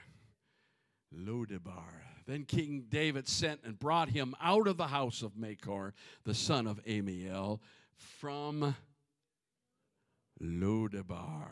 Lodebar. 1.16 2.13
Then 2.26 2.46
King 2.46 2.86
David 2.90 3.28
sent 3.28 3.62
and 3.64 3.78
brought 3.78 4.10
him 4.10 4.36
out 4.42 4.68
of 4.68 4.78
the 4.78 4.88
house 4.88 5.22
of 5.22 5.36
Machir, 5.36 5.94
the 6.24 6.34
son 6.34 6.68
of 6.68 6.80
Amiel, 6.88 7.62
from 7.96 8.76
Lodebar. 10.42 11.48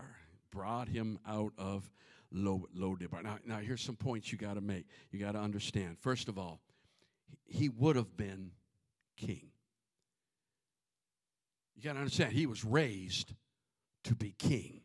Brought 0.52 0.88
him 0.88 1.20
out 1.28 1.54
of 1.58 1.90
Lodebar. 2.34 3.24
Now, 3.24 3.38
now 3.46 3.58
here's 3.58 3.82
some 3.82 3.96
points 3.96 4.32
you 4.32 4.38
got 4.38 4.56
to 4.56 4.62
make. 4.62 4.86
You 5.12 5.20
got 5.20 5.34
to 5.34 5.40
understand. 5.40 5.98
First 6.00 6.28
of 6.28 6.38
all, 6.38 6.62
he 7.46 7.70
would 7.70 7.96
have 7.96 8.16
been 8.16 8.52
king. 9.18 9.48
You 11.76 11.84
got 11.84 11.94
to 11.94 12.00
understand, 12.00 12.34
he 12.34 12.46
was 12.46 12.64
raised 12.64 13.34
to 14.04 14.16
be 14.16 14.36
king. 14.38 14.82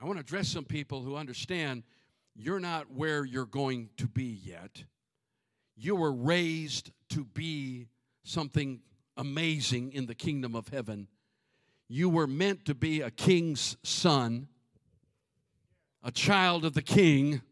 I 0.00 0.06
want 0.06 0.16
to 0.16 0.20
address 0.20 0.48
some 0.48 0.64
people 0.64 1.02
who 1.02 1.16
understand 1.16 1.82
you're 2.42 2.60
not 2.60 2.90
where 2.90 3.24
you're 3.24 3.44
going 3.44 3.90
to 3.98 4.06
be 4.06 4.40
yet. 4.44 4.84
You 5.76 5.94
were 5.96 6.12
raised 6.12 6.90
to 7.10 7.24
be 7.24 7.88
something 8.22 8.80
amazing 9.16 9.92
in 9.92 10.06
the 10.06 10.14
kingdom 10.14 10.54
of 10.54 10.68
heaven. 10.68 11.08
You 11.88 12.08
were 12.08 12.26
meant 12.26 12.64
to 12.66 12.74
be 12.74 13.00
a 13.00 13.10
king's 13.10 13.76
son, 13.82 14.48
a 16.02 16.10
child 16.10 16.64
of 16.64 16.74
the 16.74 16.82
king. 16.82 17.42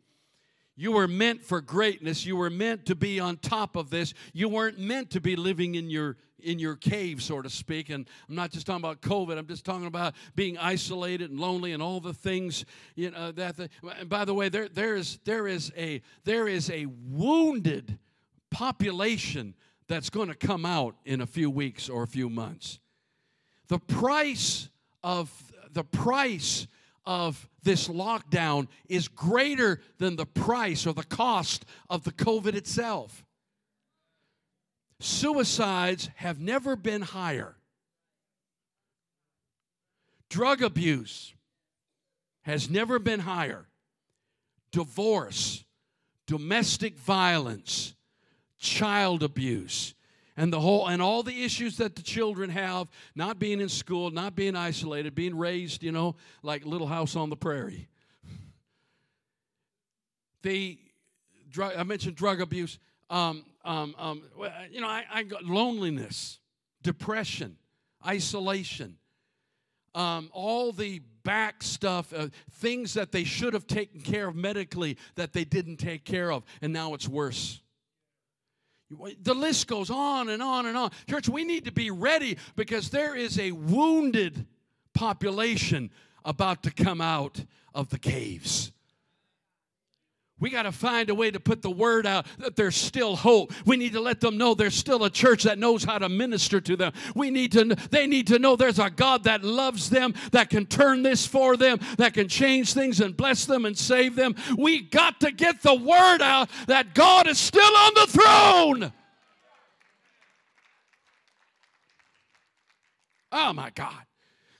You 0.80 0.92
were 0.92 1.08
meant 1.08 1.42
for 1.42 1.60
greatness. 1.60 2.24
You 2.24 2.36
were 2.36 2.50
meant 2.50 2.86
to 2.86 2.94
be 2.94 3.18
on 3.18 3.38
top 3.38 3.74
of 3.74 3.90
this. 3.90 4.14
You 4.32 4.48
weren't 4.48 4.78
meant 4.78 5.10
to 5.10 5.20
be 5.20 5.34
living 5.34 5.74
in 5.74 5.90
your 5.90 6.16
in 6.38 6.60
your 6.60 6.76
cave, 6.76 7.20
so 7.20 7.42
to 7.42 7.50
speak. 7.50 7.90
And 7.90 8.08
I'm 8.28 8.36
not 8.36 8.52
just 8.52 8.64
talking 8.64 8.84
about 8.84 9.00
COVID. 9.00 9.36
I'm 9.36 9.48
just 9.48 9.64
talking 9.64 9.88
about 9.88 10.14
being 10.36 10.56
isolated 10.56 11.32
and 11.32 11.40
lonely 11.40 11.72
and 11.72 11.82
all 11.82 11.98
the 11.98 12.14
things 12.14 12.64
you 12.94 13.10
know 13.10 13.32
that. 13.32 13.56
The, 13.56 13.68
and 13.98 14.08
by 14.08 14.24
the 14.24 14.34
way, 14.34 14.48
there 14.48 14.68
there 14.68 14.94
is 14.94 15.18
there 15.24 15.48
is 15.48 15.72
a 15.76 16.00
there 16.22 16.46
is 16.46 16.70
a 16.70 16.86
wounded 16.86 17.98
population 18.52 19.54
that's 19.88 20.10
going 20.10 20.28
to 20.28 20.36
come 20.36 20.64
out 20.64 20.94
in 21.04 21.20
a 21.20 21.26
few 21.26 21.50
weeks 21.50 21.88
or 21.88 22.04
a 22.04 22.06
few 22.06 22.30
months. 22.30 22.78
The 23.66 23.80
price 23.80 24.68
of 25.02 25.28
the 25.72 25.82
price 25.82 26.68
of 27.08 27.48
this 27.62 27.88
lockdown 27.88 28.68
is 28.86 29.08
greater 29.08 29.80
than 29.96 30.14
the 30.16 30.26
price 30.26 30.86
or 30.86 30.92
the 30.92 31.02
cost 31.02 31.64
of 31.88 32.04
the 32.04 32.12
COVID 32.12 32.54
itself. 32.54 33.24
Suicides 35.00 36.10
have 36.16 36.38
never 36.38 36.76
been 36.76 37.00
higher. 37.00 37.56
Drug 40.28 40.62
abuse 40.62 41.32
has 42.42 42.68
never 42.68 42.98
been 42.98 43.20
higher. 43.20 43.66
Divorce, 44.70 45.64
domestic 46.26 46.98
violence, 46.98 47.94
child 48.58 49.22
abuse, 49.22 49.94
and 50.38 50.52
the 50.52 50.60
whole 50.60 50.86
and 50.86 51.02
all 51.02 51.22
the 51.22 51.44
issues 51.44 51.76
that 51.76 51.96
the 51.96 52.02
children 52.02 52.48
have 52.48 52.88
not 53.14 53.38
being 53.38 53.60
in 53.60 53.68
school 53.68 54.10
not 54.10 54.34
being 54.34 54.56
isolated 54.56 55.14
being 55.14 55.36
raised 55.36 55.82
you 55.82 55.92
know 55.92 56.16
like 56.42 56.64
little 56.64 56.86
house 56.86 57.16
on 57.16 57.28
the 57.28 57.36
prairie 57.36 57.88
the 60.42 60.78
drug 61.50 61.72
i 61.76 61.82
mentioned 61.82 62.16
drug 62.16 62.40
abuse 62.40 62.78
um, 63.10 63.44
um, 63.64 63.94
um, 63.98 64.22
you 64.70 64.80
know 64.80 64.86
I, 64.86 65.04
I 65.12 65.22
got 65.24 65.44
loneliness 65.44 66.38
depression 66.82 67.56
isolation 68.06 68.96
um, 69.94 70.30
all 70.32 70.70
the 70.70 71.00
back 71.24 71.62
stuff, 71.62 72.12
uh, 72.12 72.28
things 72.52 72.94
that 72.94 73.10
they 73.10 73.24
should 73.24 73.52
have 73.52 73.66
taken 73.66 74.00
care 74.00 74.28
of 74.28 74.36
medically 74.36 74.96
that 75.16 75.32
they 75.32 75.44
didn't 75.44 75.78
take 75.78 76.04
care 76.04 76.30
of, 76.30 76.44
and 76.62 76.72
now 76.72 76.94
it's 76.94 77.08
worse. 77.08 77.60
The 78.90 79.34
list 79.34 79.66
goes 79.66 79.90
on 79.90 80.30
and 80.30 80.42
on 80.42 80.66
and 80.66 80.76
on. 80.76 80.90
Church, 81.08 81.28
we 81.28 81.44
need 81.44 81.66
to 81.66 81.72
be 81.72 81.90
ready 81.90 82.38
because 82.56 82.90
there 82.90 83.14
is 83.14 83.38
a 83.38 83.52
wounded 83.52 84.46
population 84.94 85.90
about 86.24 86.62
to 86.62 86.70
come 86.70 87.00
out 87.00 87.44
of 87.74 87.90
the 87.90 87.98
caves. 87.98 88.72
We 90.40 90.50
got 90.50 90.62
to 90.62 90.72
find 90.72 91.10
a 91.10 91.14
way 91.14 91.30
to 91.30 91.40
put 91.40 91.62
the 91.62 91.70
word 91.70 92.06
out 92.06 92.26
that 92.38 92.54
there's 92.54 92.76
still 92.76 93.16
hope. 93.16 93.52
We 93.66 93.76
need 93.76 93.92
to 93.94 94.00
let 94.00 94.20
them 94.20 94.38
know 94.38 94.54
there's 94.54 94.74
still 94.74 95.04
a 95.04 95.10
church 95.10 95.42
that 95.42 95.58
knows 95.58 95.82
how 95.82 95.98
to 95.98 96.08
minister 96.08 96.60
to 96.60 96.76
them. 96.76 96.92
We 97.14 97.30
need 97.30 97.52
to 97.52 97.64
they 97.90 98.06
need 98.06 98.28
to 98.28 98.38
know 98.38 98.54
there's 98.54 98.78
a 98.78 98.90
God 98.90 99.24
that 99.24 99.42
loves 99.42 99.90
them, 99.90 100.14
that 100.30 100.48
can 100.50 100.66
turn 100.66 101.02
this 101.02 101.26
for 101.26 101.56
them, 101.56 101.80
that 101.96 102.14
can 102.14 102.28
change 102.28 102.72
things 102.72 103.00
and 103.00 103.16
bless 103.16 103.46
them 103.46 103.64
and 103.64 103.76
save 103.76 104.14
them. 104.14 104.36
We 104.56 104.82
got 104.82 105.20
to 105.20 105.32
get 105.32 105.62
the 105.62 105.74
word 105.74 106.22
out 106.22 106.50
that 106.66 106.94
God 106.94 107.26
is 107.26 107.38
still 107.38 107.76
on 107.76 107.92
the 107.94 108.06
throne. 108.06 108.92
Oh 113.32 113.52
my 113.52 113.70
God. 113.70 114.07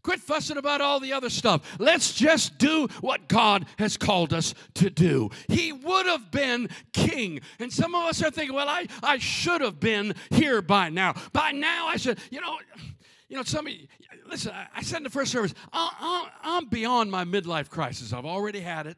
Quit 0.09 0.21
fussing 0.21 0.57
about 0.57 0.81
all 0.81 1.01
the 1.01 1.13
other 1.13 1.29
stuff. 1.29 1.77
Let's 1.79 2.15
just 2.15 2.57
do 2.57 2.89
what 3.03 3.29
God 3.29 3.67
has 3.79 3.99
called 3.99 4.33
us 4.33 4.55
to 4.73 4.89
do. 4.89 5.29
He 5.49 5.71
would 5.71 6.07
have 6.07 6.31
been 6.31 6.71
king. 6.95 7.43
And 7.59 7.71
some 7.71 7.95
of 7.95 8.07
us 8.07 8.23
are 8.23 8.31
thinking, 8.31 8.57
well, 8.57 8.71
I, 8.71 8.87
I 9.03 9.19
should 9.19 9.61
have 9.61 9.79
been 9.79 10.15
here 10.31 10.63
by 10.63 10.89
now. 10.89 11.13
By 11.35 11.53
now, 11.53 11.89
I 11.89 11.99
should, 11.99 12.19
you 12.31 12.41
know. 12.41 12.57
You 13.29 13.37
know, 13.37 13.43
some 13.43 13.67
of 13.67 13.73
you, 13.75 13.87
listen, 14.27 14.51
I 14.75 14.81
said 14.81 14.97
in 14.97 15.03
the 15.03 15.11
first 15.11 15.31
service, 15.31 15.53
I'm 15.75 16.71
beyond 16.71 17.11
my 17.11 17.25
midlife 17.25 17.69
crisis. 17.69 18.15
I've 18.15 18.25
already 18.25 18.61
had 18.61 18.87
it. 18.87 18.97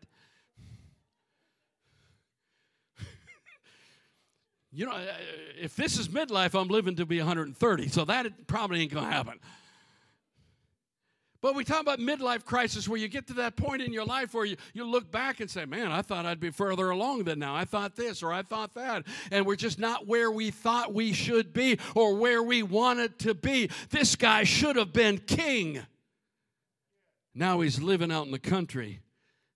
you 4.71 4.87
know, 4.87 4.93
uh, 4.93 5.07
if 5.61 5.75
this 5.75 5.99
is 5.99 6.07
midlife, 6.07 6.55
I'm 6.57 6.69
living 6.69 6.95
to 6.95 7.05
be 7.05 7.19
130, 7.19 7.89
so 7.89 8.05
that 8.05 8.47
probably 8.47 8.83
ain't 8.83 8.93
going 8.93 9.07
to 9.07 9.11
happen. 9.11 9.41
But 11.43 11.55
we 11.55 11.65
talk 11.65 11.81
about 11.81 12.01
midlife 12.01 12.45
crisis 12.45 12.87
where 12.87 12.99
you 12.99 13.09
get 13.09 13.27
to 13.29 13.33
that 13.35 13.57
point 13.57 13.81
in 13.81 13.93
your 13.93 14.05
life 14.05 14.35
where 14.35 14.45
you, 14.45 14.57
you 14.75 14.85
look 14.85 15.11
back 15.11 15.41
and 15.41 15.51
say, 15.51 15.65
Man, 15.65 15.91
I 15.91 16.03
thought 16.03 16.27
I'd 16.27 16.41
be 16.41 16.51
further 16.51 16.91
along 16.91 17.25
than 17.25 17.39
now. 17.39 17.55
I 17.57 17.65
thought 17.65 17.97
this 17.97 18.23
or 18.23 18.31
I 18.33 18.43
thought 18.43 18.75
that. 18.75 19.05
And 19.31 19.47
we're 19.47 19.57
just 19.57 19.79
not 19.79 20.07
where 20.07 20.31
we 20.31 20.51
thought 20.51 20.93
we 20.93 21.15
should 21.15 21.55
be 21.55 21.79
or 21.95 22.15
where 22.17 22.43
we 22.43 22.63
wanted 22.63 23.19
to 23.21 23.35
be. 23.35 23.71
This 23.89 24.17
guy 24.17 24.45
should 24.45 24.77
have 24.77 24.93
been 24.93 25.17
king. 25.17 25.81
Now 27.35 27.61
he's 27.61 27.81
living 27.81 28.13
out 28.13 28.27
in 28.27 28.33
the 28.33 28.39
country 28.39 29.01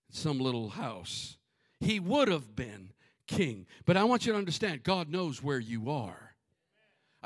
in 0.09 0.15
some 0.15 0.39
little 0.39 0.69
house. 0.69 1.37
He 1.79 1.99
would 1.99 2.29
have 2.29 2.55
been 2.55 2.93
king. 3.27 3.67
But 3.85 3.95
I 3.95 4.05
want 4.05 4.25
you 4.25 4.31
to 4.31 4.37
understand 4.39 4.83
God 4.83 5.09
knows 5.09 5.43
where 5.43 5.59
you 5.59 5.91
are. 5.91 6.24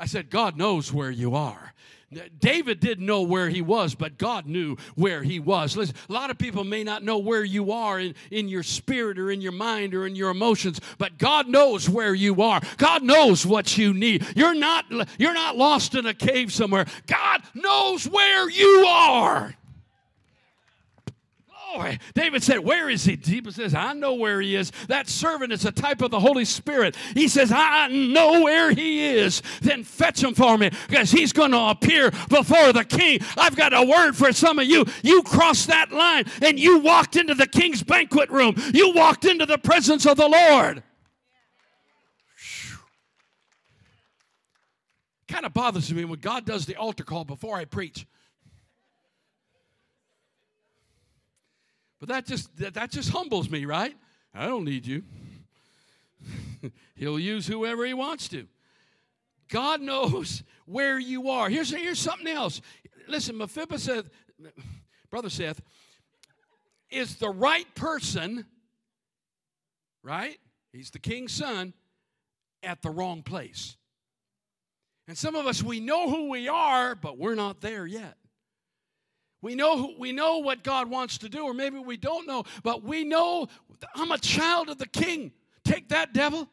I 0.00 0.06
said, 0.06 0.30
God 0.30 0.56
knows 0.56 0.90
where 0.90 1.10
you 1.10 1.34
are. 1.34 1.74
David 2.40 2.80
didn't 2.80 3.04
know 3.04 3.22
where 3.22 3.50
he 3.50 3.60
was, 3.60 3.94
but 3.94 4.18
God 4.18 4.46
knew 4.46 4.76
where 4.96 5.22
he 5.22 5.38
was. 5.38 5.76
Listen, 5.76 5.94
a 6.08 6.12
lot 6.12 6.30
of 6.30 6.38
people 6.38 6.64
may 6.64 6.82
not 6.82 7.04
know 7.04 7.18
where 7.18 7.44
you 7.44 7.70
are 7.70 8.00
in, 8.00 8.14
in 8.32 8.48
your 8.48 8.64
spirit 8.64 9.18
or 9.18 9.30
in 9.30 9.42
your 9.42 9.52
mind 9.52 9.94
or 9.94 10.06
in 10.06 10.16
your 10.16 10.30
emotions, 10.30 10.80
but 10.98 11.18
God 11.18 11.48
knows 11.48 11.88
where 11.88 12.14
you 12.14 12.42
are. 12.42 12.60
God 12.78 13.02
knows 13.04 13.44
what 13.46 13.78
you 13.78 13.94
need. 13.94 14.26
You're 14.34 14.54
not, 14.54 14.86
you're 15.18 15.34
not 15.34 15.56
lost 15.56 15.94
in 15.94 16.06
a 16.06 16.14
cave 16.14 16.52
somewhere. 16.52 16.86
God 17.06 17.42
knows 17.54 18.08
where 18.08 18.50
you 18.50 18.86
are. 18.88 19.54
David 22.14 22.42
said, 22.42 22.60
Where 22.60 22.88
is 22.88 23.04
he? 23.04 23.16
David 23.16 23.54
says, 23.54 23.74
I 23.74 23.92
know 23.92 24.14
where 24.14 24.40
he 24.40 24.56
is. 24.56 24.72
That 24.88 25.08
servant 25.08 25.52
is 25.52 25.64
a 25.64 25.72
type 25.72 26.02
of 26.02 26.10
the 26.10 26.20
Holy 26.20 26.44
Spirit. 26.44 26.96
He 27.14 27.28
says, 27.28 27.52
I 27.54 27.88
know 27.88 28.42
where 28.42 28.70
he 28.70 29.06
is. 29.06 29.42
Then 29.62 29.84
fetch 29.84 30.22
him 30.22 30.34
for 30.34 30.56
me 30.58 30.70
because 30.88 31.10
he's 31.10 31.32
going 31.32 31.52
to 31.52 31.70
appear 31.70 32.10
before 32.28 32.72
the 32.72 32.84
king. 32.84 33.20
I've 33.36 33.56
got 33.56 33.72
a 33.72 33.84
word 33.84 34.16
for 34.16 34.32
some 34.32 34.58
of 34.58 34.66
you. 34.66 34.84
You 35.02 35.22
crossed 35.22 35.68
that 35.68 35.92
line 35.92 36.24
and 36.42 36.58
you 36.58 36.78
walked 36.80 37.16
into 37.16 37.34
the 37.34 37.46
king's 37.46 37.82
banquet 37.82 38.30
room, 38.30 38.54
you 38.72 38.92
walked 38.94 39.24
into 39.24 39.46
the 39.46 39.58
presence 39.58 40.06
of 40.06 40.16
the 40.16 40.28
Lord. 40.28 40.82
Kind 45.28 45.46
of 45.46 45.54
bothers 45.54 45.92
me 45.92 46.04
when 46.04 46.18
God 46.18 46.44
does 46.44 46.66
the 46.66 46.74
altar 46.74 47.04
call 47.04 47.24
before 47.24 47.56
I 47.56 47.64
preach. 47.64 48.04
But 52.00 52.08
that 52.08 52.26
just 52.26 52.56
that, 52.56 52.74
that 52.74 52.90
just 52.90 53.10
humbles 53.10 53.48
me, 53.50 53.66
right? 53.66 53.94
I 54.34 54.46
don't 54.46 54.64
need 54.64 54.86
you. 54.86 55.04
He'll 56.96 57.18
use 57.18 57.46
whoever 57.46 57.84
he 57.84 57.94
wants 57.94 58.28
to. 58.28 58.46
God 59.48 59.80
knows 59.80 60.42
where 60.66 60.98
you 60.98 61.28
are. 61.30 61.48
Here's, 61.48 61.70
here's 61.70 61.98
something 61.98 62.28
else. 62.28 62.60
Listen, 63.08 63.36
Mephibosheth, 63.36 64.08
Brother 65.10 65.30
Seth, 65.30 65.60
is 66.90 67.16
the 67.16 67.30
right 67.30 67.72
person, 67.74 68.46
right? 70.02 70.38
He's 70.72 70.90
the 70.90 70.98
king's 70.98 71.32
son 71.32 71.74
at 72.62 72.82
the 72.82 72.90
wrong 72.90 73.22
place. 73.22 73.76
And 75.08 75.18
some 75.18 75.34
of 75.34 75.46
us, 75.46 75.62
we 75.62 75.80
know 75.80 76.08
who 76.08 76.28
we 76.28 76.48
are, 76.48 76.94
but 76.94 77.18
we're 77.18 77.34
not 77.34 77.60
there 77.60 77.86
yet. 77.86 78.16
We 79.42 79.54
know, 79.54 79.78
who, 79.78 79.94
we 79.98 80.12
know 80.12 80.38
what 80.38 80.62
God 80.62 80.90
wants 80.90 81.18
to 81.18 81.28
do, 81.28 81.44
or 81.44 81.54
maybe 81.54 81.78
we 81.78 81.96
don't 81.96 82.26
know, 82.26 82.44
but 82.62 82.82
we 82.82 83.04
know 83.04 83.48
I'm 83.94 84.12
a 84.12 84.18
child 84.18 84.68
of 84.68 84.78
the 84.78 84.86
king. 84.86 85.32
Take 85.64 85.88
that, 85.88 86.12
devil. 86.12 86.48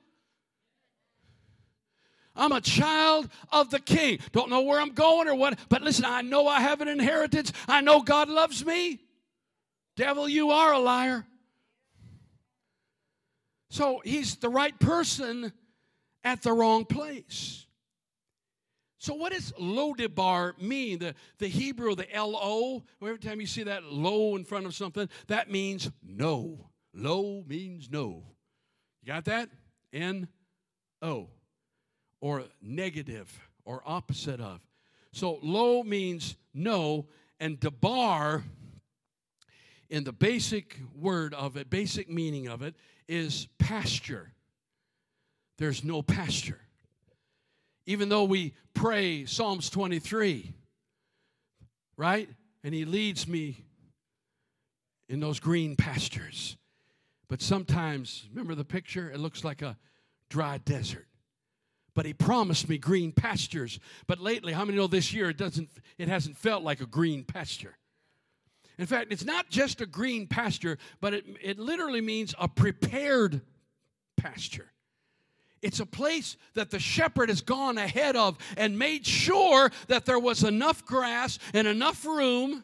I'm 2.36 2.51
a 2.51 2.62
child 2.62 3.29
of 3.51 3.72
the 3.72 3.79
king. 3.79 4.20
Don't 4.32 4.50
know 4.50 4.62
where 4.62 4.79
I'm 4.79 4.94
going 4.94 5.27
or 5.27 5.36
what, 5.36 5.60
but 5.70 5.82
listen, 5.82 6.06
I 6.06 6.22
know 6.22 6.48
I 6.48 6.62
have 6.62 6.82
an 6.82 6.88
inheritance. 6.88 7.51
I 7.67 7.82
know 7.82 8.01
God 8.01 8.29
loves 8.29 8.65
me. 8.65 9.00
Devil, 9.96 10.29
you 10.29 10.51
are 10.51 10.74
a 10.74 10.79
liar. 10.79 11.25
So 13.70 14.01
he's 14.06 14.36
the 14.36 14.50
right 14.50 14.77
person 14.79 15.51
at 16.24 16.41
the 16.41 16.53
wrong 16.53 16.86
place. 16.86 17.66
So, 19.08 19.14
what 19.14 19.32
does 19.32 19.54
Lodebar 19.54 20.62
mean? 20.62 21.00
The, 21.00 21.16
the 21.38 21.48
Hebrew, 21.48 21.96
the 21.96 22.14
L 22.14 22.36
O, 22.36 22.84
every 23.02 23.20
time 23.20 23.40
you 23.40 23.48
see 23.48 23.64
that 23.64 23.86
low 23.86 24.36
in 24.36 24.44
front 24.44 24.66
of 24.66 24.76
something, 24.76 25.08
that 25.28 25.50
means 25.50 25.90
no. 26.06 26.68
Low 26.94 27.42
means 27.48 27.90
no. 27.90 28.26
You 29.02 29.14
got 29.14 29.24
that? 29.24 29.48
N 29.94 30.28
O. 31.02 31.30
Or 32.20 32.44
negative 32.62 33.32
or 33.64 33.82
opposite 33.86 34.42
of. 34.42 34.60
So, 35.14 35.40
low 35.42 35.84
means 35.84 36.36
no, 36.54 37.08
and 37.40 37.58
debar, 37.62 38.44
in 39.90 40.04
the 40.04 40.12
basic 40.12 40.82
word 40.94 41.34
of 41.34 41.56
it, 41.56 41.70
basic 41.70 42.10
meaning 42.10 42.50
of 42.50 42.62
it, 42.62 42.76
is 43.08 43.48
pasture. 43.58 44.34
There's 45.58 45.82
no 45.82 46.02
pasture. 46.02 46.60
Even 47.88 48.10
though 48.10 48.25
we 48.25 48.53
pray 48.75 49.25
Psalms 49.25 49.72
23, 49.72 50.53
right? 51.98 52.29
And 52.63 52.75
He 52.75 52.86
leads 52.86 53.27
me 53.27 53.65
in 55.10 55.20
those 55.20 55.39
green 55.39 55.75
pastures. 55.75 56.58
But 57.27 57.41
sometimes, 57.41 58.27
remember 58.32 58.56
the 58.56 58.65
picture? 58.65 59.10
It 59.12 59.20
looks 59.20 59.44
like 59.44 59.62
a 59.62 59.77
dry 60.29 60.60
desert. 60.60 61.08
But 61.94 62.06
he 62.06 62.13
promised 62.13 62.70
me 62.70 62.77
green 62.77 63.12
pastures. 63.12 63.79
But 64.06 64.20
lately, 64.20 64.53
how 64.53 64.65
many 64.65 64.77
know 64.77 64.88
this 64.88 65.13
year 65.13 65.29
it 65.29 65.38
doesn't 65.38 65.70
it 65.98 66.08
hasn't 66.08 66.38
felt 66.38 66.63
like 66.63 66.79
a 66.79 66.86
green 66.86 67.24
pasture? 67.24 67.75
In 68.77 68.86
fact, 68.86 69.12
it's 69.12 69.25
not 69.25 69.50
just 69.50 69.82
a 69.82 69.88
green 69.88 70.27
pasture, 70.27 70.77
but 71.01 71.15
it, 71.15 71.25
it 71.41 71.58
literally 71.58 72.01
means 72.01 72.36
a 72.39 72.48
prepared 72.48 73.41
pasture. 74.15 74.72
It's 75.62 75.80
a 75.80 75.86
place 75.86 76.38
that 76.54 76.70
the 76.70 76.80
shepherd 76.80 77.30
has 77.30 77.42
gone 77.42 77.78
ahead 77.78 78.16
of 78.16 78.38
and 78.56 78.78
made 78.78 79.06
sure 79.06 79.72
that 79.88 80.06
there 80.06 80.20
was 80.20 80.44
enough 80.44 80.86
grass 80.86 81.40
and 81.54 81.68
enough 81.68 82.06
room, 82.06 82.64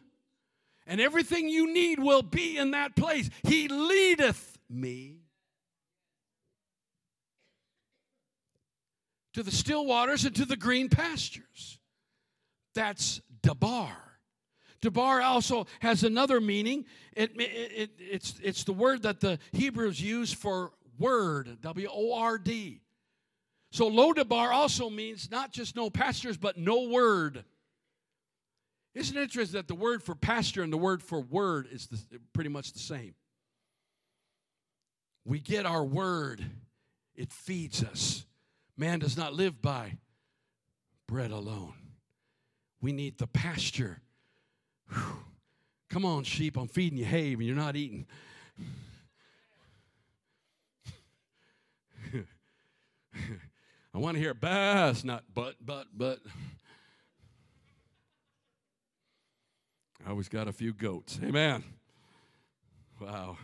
and 0.85 1.01
everything 1.01 1.49
you 1.49 1.73
need 1.73 1.99
will 1.99 2.21
be 2.21 2.57
in 2.57 2.71
that 2.71 2.95
place. 2.95 3.29
He 3.43 3.67
leadeth 3.67 4.57
me 4.69 5.17
to 9.33 9.41
the 9.41 9.51
still 9.51 9.85
waters 9.85 10.25
and 10.25 10.35
to 10.35 10.45
the 10.45 10.55
green 10.55 10.89
pastures. 10.89 11.79
That's 12.75 13.21
Debar. 13.41 13.97
Debar 14.81 15.21
also 15.21 15.65
has 15.79 16.03
another 16.03 16.39
meaning. 16.39 16.85
It, 17.15 17.31
it, 17.39 17.41
it, 17.41 17.89
it's, 17.97 18.35
it's 18.43 18.63
the 18.63 18.73
word 18.73 19.03
that 19.03 19.19
the 19.19 19.39
Hebrews 19.51 20.01
use 20.01 20.31
for 20.31 20.71
word, 20.99 21.57
W 21.61 21.87
O 21.91 22.13
R 22.13 22.37
D. 22.37 22.81
So 23.73 23.89
Lodabar 23.89 24.51
also 24.51 24.87
means 24.91 25.31
not 25.31 25.51
just 25.51 25.75
no 25.75 25.89
pastures, 25.89 26.37
but 26.37 26.59
no 26.59 26.89
word. 26.89 27.43
Isn't 28.93 29.17
it 29.17 29.23
interesting 29.23 29.57
that 29.57 29.67
the 29.67 29.73
word 29.73 30.03
for 30.03 30.13
pasture 30.13 30.61
and 30.61 30.71
the 30.71 30.77
word 30.77 31.01
for 31.01 31.19
word 31.19 31.67
is 31.71 31.87
the, 31.87 32.19
pretty 32.33 32.51
much 32.51 32.73
the 32.73 32.79
same? 32.79 33.15
We 35.25 35.39
get 35.39 35.65
our 35.65 35.83
word, 35.83 36.45
it 37.15 37.33
feeds 37.33 37.83
us. 37.83 38.27
Man 38.77 38.99
does 38.99 39.17
not 39.17 39.33
live 39.33 39.59
by 39.59 39.97
bread 41.07 41.31
alone. 41.31 41.73
We 42.79 42.91
need 42.91 43.17
the 43.17 43.25
pasture. 43.25 44.01
Whew. 44.93 45.17
Come 45.89 46.05
on, 46.05 46.25
sheep, 46.25 46.57
I'm 46.57 46.67
feeding 46.67 46.99
you 46.99 47.05
hay 47.05 47.33
and 47.33 47.41
you're 47.41 47.55
not 47.55 47.75
eating. 47.75 48.05
I 53.95 53.99
want 53.99 54.15
to 54.15 54.19
hear 54.19 54.33
bass, 54.33 55.03
not 55.03 55.23
but, 55.33 55.55
but, 55.63 55.85
but. 55.95 56.19
I 60.05 60.09
always 60.09 60.27
got 60.27 60.47
a 60.47 60.51
few 60.51 60.73
goats. 60.73 61.19
Amen. 61.23 61.63
Wow. 62.99 63.37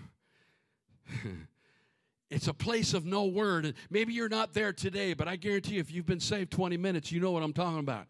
it's 2.31 2.47
a 2.47 2.53
place 2.53 2.95
of 2.95 3.05
no 3.05 3.25
word. 3.25 3.75
Maybe 3.91 4.13
you're 4.13 4.27
not 4.27 4.53
there 4.53 4.73
today, 4.73 5.13
but 5.13 5.27
I 5.27 5.35
guarantee 5.35 5.75
you, 5.75 5.81
if 5.81 5.91
you've 5.91 6.07
been 6.07 6.19
saved 6.19 6.51
20 6.51 6.77
minutes, 6.77 7.11
you 7.11 7.19
know 7.19 7.31
what 7.31 7.43
I'm 7.43 7.53
talking 7.53 7.79
about. 7.79 8.07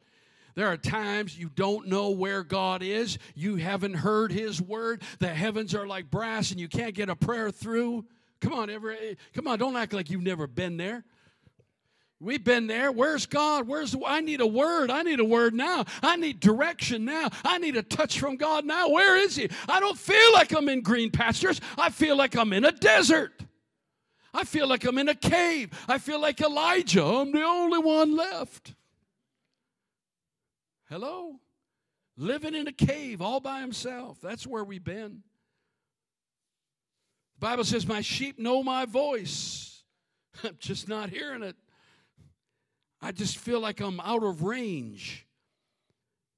There 0.55 0.67
are 0.67 0.77
times 0.77 1.37
you 1.37 1.49
don't 1.53 1.87
know 1.87 2.09
where 2.11 2.43
God 2.43 2.81
is. 2.81 3.17
You 3.35 3.57
haven't 3.57 3.95
heard 3.95 4.31
His 4.31 4.61
word. 4.61 5.03
The 5.19 5.27
heavens 5.27 5.75
are 5.75 5.85
like 5.85 6.09
brass 6.09 6.51
and 6.51 6.59
you 6.59 6.69
can't 6.69 6.95
get 6.95 7.09
a 7.09 7.15
prayer 7.15 7.51
through. 7.51 8.05
Come 8.39 8.53
on, 8.53 8.69
ever, 8.69 8.95
come 9.33 9.47
on, 9.47 9.59
don't 9.59 9.75
act 9.75 9.91
like 9.93 10.09
you've 10.09 10.23
never 10.23 10.47
been 10.47 10.77
there. 10.77 11.03
We've 12.21 12.43
been 12.43 12.67
there. 12.67 12.91
Where's 12.91 13.25
God? 13.25 13.65
Where's 13.67 13.95
I 14.05 14.19
need 14.19 14.41
a 14.41 14.47
word. 14.47 14.91
I 14.91 15.03
need 15.03 15.21
a 15.21 15.25
word 15.25 15.53
now. 15.53 15.85
I 16.03 16.17
need 16.17 16.41
direction 16.41 17.05
now. 17.05 17.29
I 17.45 17.59
need 17.59 17.77
a 17.77 17.83
touch 17.83 18.19
from 18.19 18.35
God 18.35 18.65
now. 18.65 18.89
Where 18.89 19.15
is 19.15 19.37
he? 19.37 19.49
I 19.69 19.79
don't 19.79 19.97
feel 19.97 20.33
like 20.33 20.51
I'm 20.51 20.67
in 20.67 20.81
green 20.81 21.11
pastures. 21.11 21.61
I 21.77 21.89
feel 21.89 22.17
like 22.17 22.35
I'm 22.35 22.51
in 22.51 22.65
a 22.65 22.73
desert. 22.73 23.31
I 24.33 24.43
feel 24.43 24.67
like 24.67 24.83
I'm 24.83 24.97
in 24.97 25.07
a 25.07 25.15
cave. 25.15 25.71
I 25.87 25.97
feel 25.97 26.19
like 26.19 26.41
Elijah. 26.41 27.05
I'm 27.05 27.31
the 27.31 27.43
only 27.43 27.79
one 27.79 28.15
left. 28.15 28.73
Hello? 30.89 31.39
Living 32.17 32.53
in 32.53 32.67
a 32.67 32.73
cave 32.73 33.21
all 33.21 33.39
by 33.39 33.61
himself. 33.61 34.19
That's 34.21 34.45
where 34.45 34.65
we've 34.65 34.83
been. 34.83 35.23
The 37.39 37.47
Bible 37.47 37.63
says, 37.63 37.87
My 37.87 38.01
sheep 38.01 38.37
know 38.37 38.61
my 38.61 38.83
voice. 38.83 39.83
I'm 40.43 40.57
just 40.59 40.89
not 40.89 41.09
hearing 41.09 41.43
it. 41.43 41.55
I 43.01 43.11
just 43.11 43.37
feel 43.37 43.59
like 43.59 43.79
I'm 43.79 43.99
out 44.01 44.23
of 44.23 44.43
range. 44.43 45.25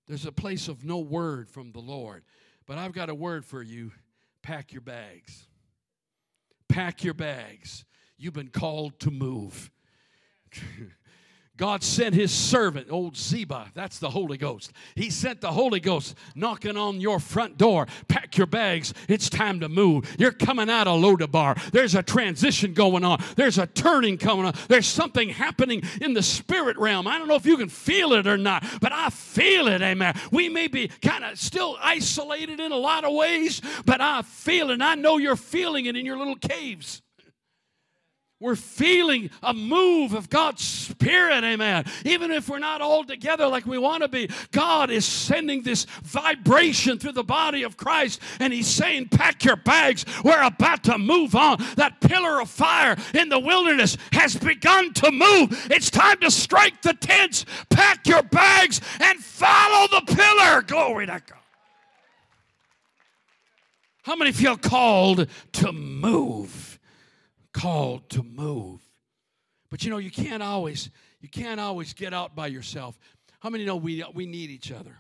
There's 0.07 0.25
a 0.25 0.31
place 0.31 0.67
of 0.67 0.83
no 0.83 0.99
word 0.99 1.49
from 1.49 1.71
the 1.71 1.79
Lord. 1.79 2.23
But 2.67 2.77
I've 2.77 2.93
got 2.93 3.09
a 3.09 3.15
word 3.15 3.45
for 3.45 3.61
you. 3.61 3.91
Pack 4.43 4.71
your 4.71 4.81
bags. 4.81 5.47
Pack 6.67 7.03
your 7.03 7.13
bags. 7.13 7.85
You've 8.17 8.33
been 8.33 8.49
called 8.49 8.99
to 8.99 9.11
move. 9.11 9.71
God 11.57 11.83
sent 11.83 12.15
his 12.15 12.31
servant, 12.31 12.87
old 12.89 13.15
Ziba, 13.15 13.67
that's 13.75 13.99
the 13.99 14.09
Holy 14.09 14.37
Ghost. 14.37 14.71
He 14.95 15.09
sent 15.09 15.41
the 15.41 15.51
Holy 15.51 15.79
Ghost 15.79 16.15
knocking 16.33 16.77
on 16.77 17.01
your 17.01 17.19
front 17.19 17.57
door. 17.57 17.87
Pack 18.07 18.37
your 18.37 18.47
bags, 18.47 18.93
it's 19.07 19.29
time 19.29 19.59
to 19.59 19.69
move. 19.69 20.15
You're 20.17 20.31
coming 20.31 20.69
out 20.69 20.87
of 20.87 21.01
Lodabar. 21.01 21.61
There's 21.71 21.93
a 21.93 22.01
transition 22.01 22.73
going 22.73 23.03
on, 23.03 23.23
there's 23.35 23.57
a 23.57 23.67
turning 23.67 24.17
coming 24.17 24.45
on, 24.45 24.53
there's 24.69 24.87
something 24.87 25.29
happening 25.29 25.83
in 26.01 26.13
the 26.13 26.23
spirit 26.23 26.77
realm. 26.77 27.05
I 27.05 27.19
don't 27.19 27.27
know 27.27 27.35
if 27.35 27.45
you 27.45 27.57
can 27.57 27.69
feel 27.69 28.13
it 28.13 28.27
or 28.27 28.37
not, 28.37 28.65
but 28.79 28.91
I 28.91 29.09
feel 29.09 29.67
it, 29.67 29.81
amen. 29.81 30.15
We 30.31 30.49
may 30.49 30.67
be 30.67 30.87
kind 30.87 31.23
of 31.23 31.37
still 31.37 31.77
isolated 31.81 32.59
in 32.59 32.71
a 32.71 32.77
lot 32.77 33.03
of 33.03 33.13
ways, 33.13 33.61
but 33.85 34.01
I 34.01 34.21
feel 34.21 34.69
it, 34.69 34.73
and 34.73 34.83
I 34.83 34.95
know 34.95 35.17
you're 35.17 35.35
feeling 35.35 35.85
it 35.85 35.95
in 35.95 36.05
your 36.05 36.17
little 36.17 36.37
caves. 36.37 37.01
We're 38.41 38.55
feeling 38.55 39.29
a 39.43 39.53
move 39.53 40.15
of 40.15 40.27
God's 40.27 40.63
Spirit, 40.63 41.43
amen. 41.43 41.85
Even 42.03 42.31
if 42.31 42.49
we're 42.49 42.57
not 42.57 42.81
all 42.81 43.03
together 43.03 43.45
like 43.45 43.67
we 43.67 43.77
want 43.77 44.01
to 44.01 44.09
be, 44.09 44.31
God 44.49 44.89
is 44.89 45.05
sending 45.05 45.61
this 45.61 45.85
vibration 46.01 46.97
through 46.97 47.11
the 47.11 47.23
body 47.23 47.61
of 47.61 47.77
Christ, 47.77 48.19
and 48.39 48.51
He's 48.51 48.65
saying, 48.65 49.09
Pack 49.09 49.45
your 49.45 49.57
bags, 49.57 50.05
we're 50.23 50.41
about 50.41 50.83
to 50.85 50.97
move 50.97 51.35
on. 51.35 51.63
That 51.75 52.01
pillar 52.01 52.41
of 52.41 52.49
fire 52.49 52.97
in 53.13 53.29
the 53.29 53.39
wilderness 53.39 53.95
has 54.11 54.35
begun 54.35 54.91
to 54.95 55.11
move. 55.11 55.67
It's 55.69 55.91
time 55.91 56.17
to 56.21 56.31
strike 56.31 56.81
the 56.81 56.95
tents, 56.95 57.45
pack 57.69 58.07
your 58.07 58.23
bags, 58.23 58.81
and 58.99 59.19
follow 59.19 59.87
the 59.87 60.15
pillar. 60.15 60.63
Glory 60.63 61.05
to 61.05 61.21
God. 61.27 61.37
How 64.01 64.15
many 64.15 64.31
feel 64.31 64.57
called 64.57 65.27
to 65.53 65.71
move? 65.71 66.70
Called 67.53 68.09
to 68.11 68.23
move. 68.23 68.81
But 69.69 69.83
you 69.83 69.89
know, 69.89 69.97
you 69.97 70.11
can't 70.11 70.43
always 70.43 70.89
you 71.21 71.29
can't 71.29 71.59
always 71.59 71.93
get 71.93 72.13
out 72.13 72.35
by 72.35 72.47
yourself. 72.47 72.99
How 73.39 73.49
many 73.49 73.65
know 73.65 73.75
we 73.75 74.03
we 74.13 74.25
need 74.25 74.49
each 74.49 74.71
other? 74.71 74.97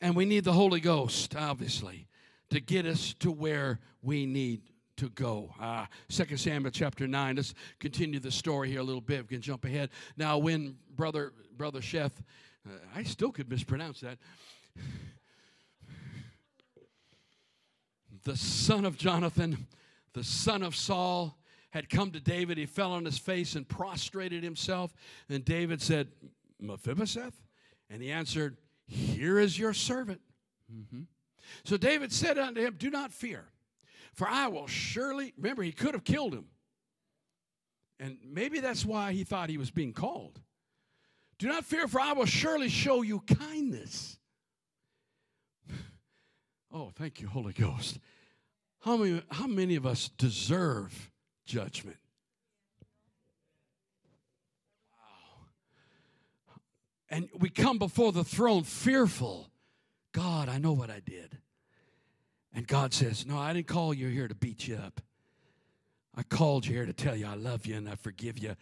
And 0.00 0.14
we 0.14 0.26
need 0.26 0.44
the 0.44 0.52
Holy 0.52 0.80
Ghost, 0.80 1.34
obviously, 1.34 2.06
to 2.50 2.60
get 2.60 2.84
us 2.84 3.14
to 3.20 3.30
where 3.30 3.80
we 4.02 4.26
need 4.26 4.60
to 4.96 5.08
go. 5.10 5.54
Uh, 5.60 5.86
2 6.08 6.36
Samuel 6.36 6.70
chapter 6.70 7.06
9. 7.06 7.36
Let's 7.36 7.54
continue 7.78 8.20
the 8.20 8.30
story 8.30 8.70
here 8.70 8.80
a 8.80 8.84
little 8.84 9.00
bit. 9.00 9.22
We 9.22 9.28
can 9.28 9.40
jump 9.40 9.64
ahead. 9.64 9.90
Now, 10.16 10.36
when 10.38 10.76
Brother, 10.94 11.32
Brother 11.56 11.80
Sheth, 11.80 12.12
uh, 12.66 12.72
I 12.94 13.02
still 13.04 13.32
could 13.32 13.48
mispronounce 13.48 14.00
that, 14.00 14.18
the 18.24 18.36
son 18.36 18.84
of 18.84 18.98
Jonathan, 18.98 19.66
the 20.16 20.24
son 20.24 20.62
of 20.62 20.74
Saul, 20.74 21.36
had 21.70 21.90
come 21.90 22.10
to 22.10 22.20
David. 22.20 22.56
He 22.56 22.64
fell 22.64 22.92
on 22.92 23.04
his 23.04 23.18
face 23.18 23.54
and 23.54 23.68
prostrated 23.68 24.42
himself. 24.42 24.94
And 25.28 25.44
David 25.44 25.82
said, 25.82 26.08
Mephibosheth? 26.58 27.34
And 27.90 28.02
he 28.02 28.10
answered, 28.10 28.56
Here 28.86 29.38
is 29.38 29.58
your 29.58 29.74
servant. 29.74 30.22
Mm-hmm. 30.74 31.02
So 31.64 31.76
David 31.76 32.14
said 32.14 32.38
unto 32.38 32.62
him, 32.62 32.76
Do 32.78 32.88
not 32.88 33.12
fear, 33.12 33.44
for 34.14 34.26
I 34.26 34.48
will 34.48 34.66
surely. 34.66 35.34
Remember, 35.36 35.62
he 35.62 35.70
could 35.70 35.92
have 35.92 36.02
killed 36.02 36.32
him. 36.32 36.46
And 38.00 38.16
maybe 38.26 38.60
that's 38.60 38.86
why 38.86 39.12
he 39.12 39.22
thought 39.22 39.50
he 39.50 39.58
was 39.58 39.70
being 39.70 39.92
called. 39.92 40.40
Do 41.38 41.48
not 41.48 41.66
fear, 41.66 41.86
for 41.86 42.00
I 42.00 42.14
will 42.14 42.24
surely 42.24 42.70
show 42.70 43.02
you 43.02 43.20
kindness. 43.20 44.18
Oh, 46.72 46.90
thank 46.94 47.22
you, 47.22 47.28
Holy 47.28 47.54
Ghost. 47.54 47.98
How 48.86 48.96
many, 48.96 49.20
how 49.32 49.48
many 49.48 49.74
of 49.74 49.84
us 49.84 50.10
deserve 50.16 51.10
judgment? 51.44 51.96
Wow. 54.92 55.46
And 57.10 57.28
we 57.36 57.50
come 57.50 57.78
before 57.78 58.12
the 58.12 58.22
throne 58.22 58.62
fearful. 58.62 59.50
God, 60.12 60.48
I 60.48 60.58
know 60.58 60.72
what 60.72 60.88
I 60.88 61.00
did. 61.04 61.36
And 62.54 62.64
God 62.64 62.94
says, 62.94 63.26
No, 63.26 63.36
I 63.36 63.52
didn't 63.52 63.66
call 63.66 63.92
you 63.92 64.06
here 64.06 64.28
to 64.28 64.36
beat 64.36 64.68
you 64.68 64.76
up. 64.76 65.00
I 66.14 66.22
called 66.22 66.64
you 66.64 66.74
here 66.74 66.86
to 66.86 66.92
tell 66.92 67.16
you 67.16 67.26
I 67.26 67.34
love 67.34 67.66
you 67.66 67.74
and 67.74 67.88
I 67.88 67.96
forgive 67.96 68.38
you. 68.38 68.54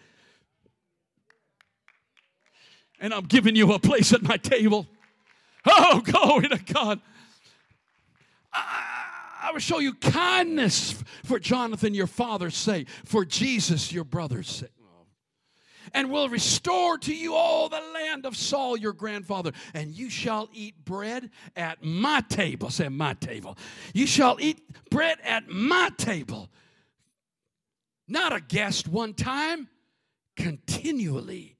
And 2.98 3.12
I'm 3.12 3.26
giving 3.26 3.56
you 3.56 3.70
a 3.74 3.78
place 3.78 4.14
at 4.14 4.22
my 4.22 4.38
table. 4.38 4.87
Oh, 5.66 6.00
glory 6.04 6.48
to 6.48 6.72
God. 6.72 7.02
I, 8.54 8.84
will 9.55 9.61
show 9.61 9.79
you 9.79 9.95
kindness 9.95 11.03
for 11.25 11.38
Jonathan, 11.38 11.95
your 11.95 12.07
father's 12.07 12.57
sake, 12.57 12.88
for 13.05 13.25
Jesus, 13.25 13.93
your 13.93 14.05
brother's 14.05 14.49
sake 14.49 14.71
and 15.93 16.11
will 16.11 16.29
restore 16.29 16.99
to 16.99 17.14
you 17.14 17.35
all 17.35 17.69
the 17.69 17.81
land 17.93 18.27
of 18.27 18.37
Saul 18.37 18.77
your 18.77 18.93
grandfather, 18.93 19.53
and 19.75 19.93
you 19.93 20.11
shall 20.11 20.49
eat 20.53 20.85
bread 20.85 21.31
at 21.55 21.85
my 21.85 22.23
table. 22.29 22.71
Say, 22.71 22.88
my 22.88 23.14
table. 23.14 23.57
You 23.93 24.07
shall 24.07 24.38
eat 24.40 24.61
bread 24.90 25.19
at 25.23 25.49
my 25.49 25.90
table. 25.97 26.51
Not 28.09 28.33
a 28.33 28.40
guest 28.40 28.88
one 28.88 29.14
time, 29.14 29.69
continually 30.37 31.57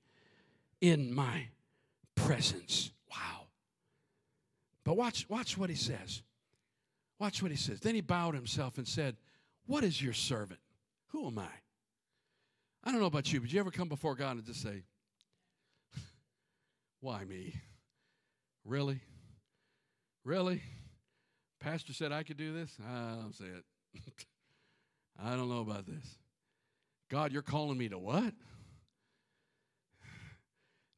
in 0.81 1.15
my 1.15 1.49
presence. 2.17 2.91
Wow. 3.11 3.47
But 4.85 4.97
watch, 4.97 5.27
watch 5.29 5.57
what 5.57 5.71
he 5.71 5.77
says. 5.77 6.23
Watch 7.19 7.43
what 7.43 7.51
he 7.51 7.57
says. 7.57 7.81
Then 7.81 7.95
he 7.95 8.01
bowed 8.01 8.35
himself 8.35 8.79
and 8.79 8.87
said, 8.87 9.17
What 9.67 9.85
is 9.85 10.03
your 10.03 10.13
servant? 10.13 10.61
Who 11.09 11.27
am 11.27 11.39
I? 11.39 11.49
I 12.83 12.91
don't 12.91 13.01
know 13.01 13.07
about 13.07 13.33
you, 13.33 13.41
but 13.41 13.53
you 13.53 13.61
ever 13.61 13.71
come 13.71 13.89
before 13.89 14.15
God 14.15 14.37
and 14.37 14.45
just 14.45 14.63
say, 14.63 14.83
Why 17.01 17.25
me? 17.25 17.55
Really? 18.65 19.01
Really? 20.25 20.63
Pastor 21.61 21.93
said 21.93 22.13
I 22.13 22.23
could 22.23 22.37
do 22.37 22.53
this? 22.53 22.77
I 22.85 23.15
don't 23.15 23.35
say 23.35 23.45
it. 23.47 23.65
I 25.23 25.37
don't 25.37 25.49
know 25.49 25.61
about 25.61 25.87
this. 25.87 26.19
God, 27.11 27.33
you're 27.33 27.43
calling 27.43 27.79
me 27.79 27.89
to 27.89 27.99
what? 27.99 28.35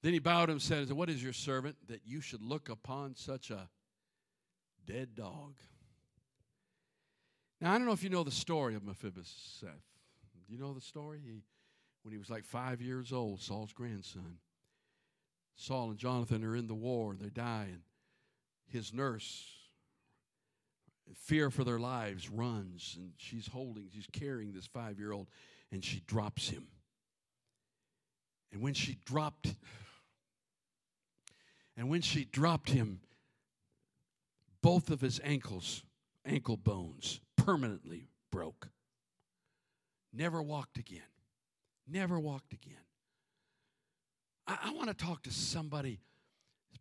Then 0.03 0.13
he 0.13 0.19
bowed 0.19 0.51
and 0.51 0.63
said, 0.63 0.91
What 0.93 1.11
is 1.11 1.23
your 1.23 1.33
servant 1.33 1.77
that 1.89 2.01
you 2.05 2.21
should 2.21 2.43
look 2.43 2.69
upon 2.69 3.17
such 3.17 3.51
a 3.51 3.69
dead 4.87 5.15
dog? 5.15 5.55
Now, 7.61 7.73
I 7.73 7.79
don't 7.79 7.87
know 7.87 7.93
if 7.93 8.03
you 8.03 8.11
know 8.11 8.25
the 8.25 8.31
story 8.31 8.75
of 8.75 8.85
Mephibosheth. 8.85 9.63
Do 9.63 10.53
you 10.53 10.59
know 10.59 10.75
the 10.75 10.81
story? 10.81 11.21
He, 11.25 11.43
when 12.03 12.13
he 12.13 12.19
was 12.19 12.31
like 12.31 12.45
five 12.45 12.81
years 12.81 13.13
old, 13.13 13.41
Saul's 13.41 13.73
grandson. 13.73 14.39
Saul 15.57 15.91
and 15.91 15.99
Jonathan 15.99 16.45
are 16.45 16.55
in 16.55 16.67
the 16.67 16.75
war 16.75 17.13
and 17.13 17.21
they 17.21 17.31
die, 17.31 17.69
and 17.71 17.81
his 18.69 18.93
nurse, 18.93 19.57
fear 21.15 21.51
for 21.51 21.65
their 21.65 21.79
lives, 21.79 22.29
runs 22.29 22.95
and 22.99 23.13
she's 23.17 23.49
holding, 23.49 23.89
she's 23.93 24.09
carrying 24.13 24.53
this 24.53 24.67
five 24.67 24.99
year 24.99 25.13
old, 25.13 25.29
and 25.73 25.83
she 25.83 26.01
drops 26.07 26.49
him. 26.49 26.67
And 28.53 28.61
when 28.61 28.75
she 28.75 28.99
dropped, 29.05 29.55
and 31.77 31.89
when 31.89 32.03
she 32.03 32.25
dropped 32.25 32.71
him, 32.71 33.01
both 34.63 34.91
of 34.91 35.01
his 35.01 35.21
ankles, 35.25 35.83
ankle 36.25 36.57
bones, 36.57 37.21
permanently 37.47 38.09
broke. 38.33 38.69
Never 40.13 40.43
walked 40.43 40.79
again. 40.79 41.13
Never 41.87 42.19
walked 42.19 42.53
again. 42.53 42.75
I, 44.49 44.59
I 44.65 44.73
want 44.73 44.89
to 44.89 44.95
talk 44.95 45.23
to 45.23 45.31
somebody. 45.31 46.01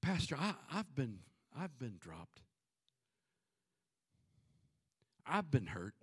Pastor, 0.01 0.35
I, 0.39 0.55
I've 0.73 0.93
been 0.95 1.19
I've 1.57 1.77
been 1.77 1.95
dropped. 1.99 2.41
I've 5.25 5.51
been 5.51 5.67
hurt. 5.67 5.93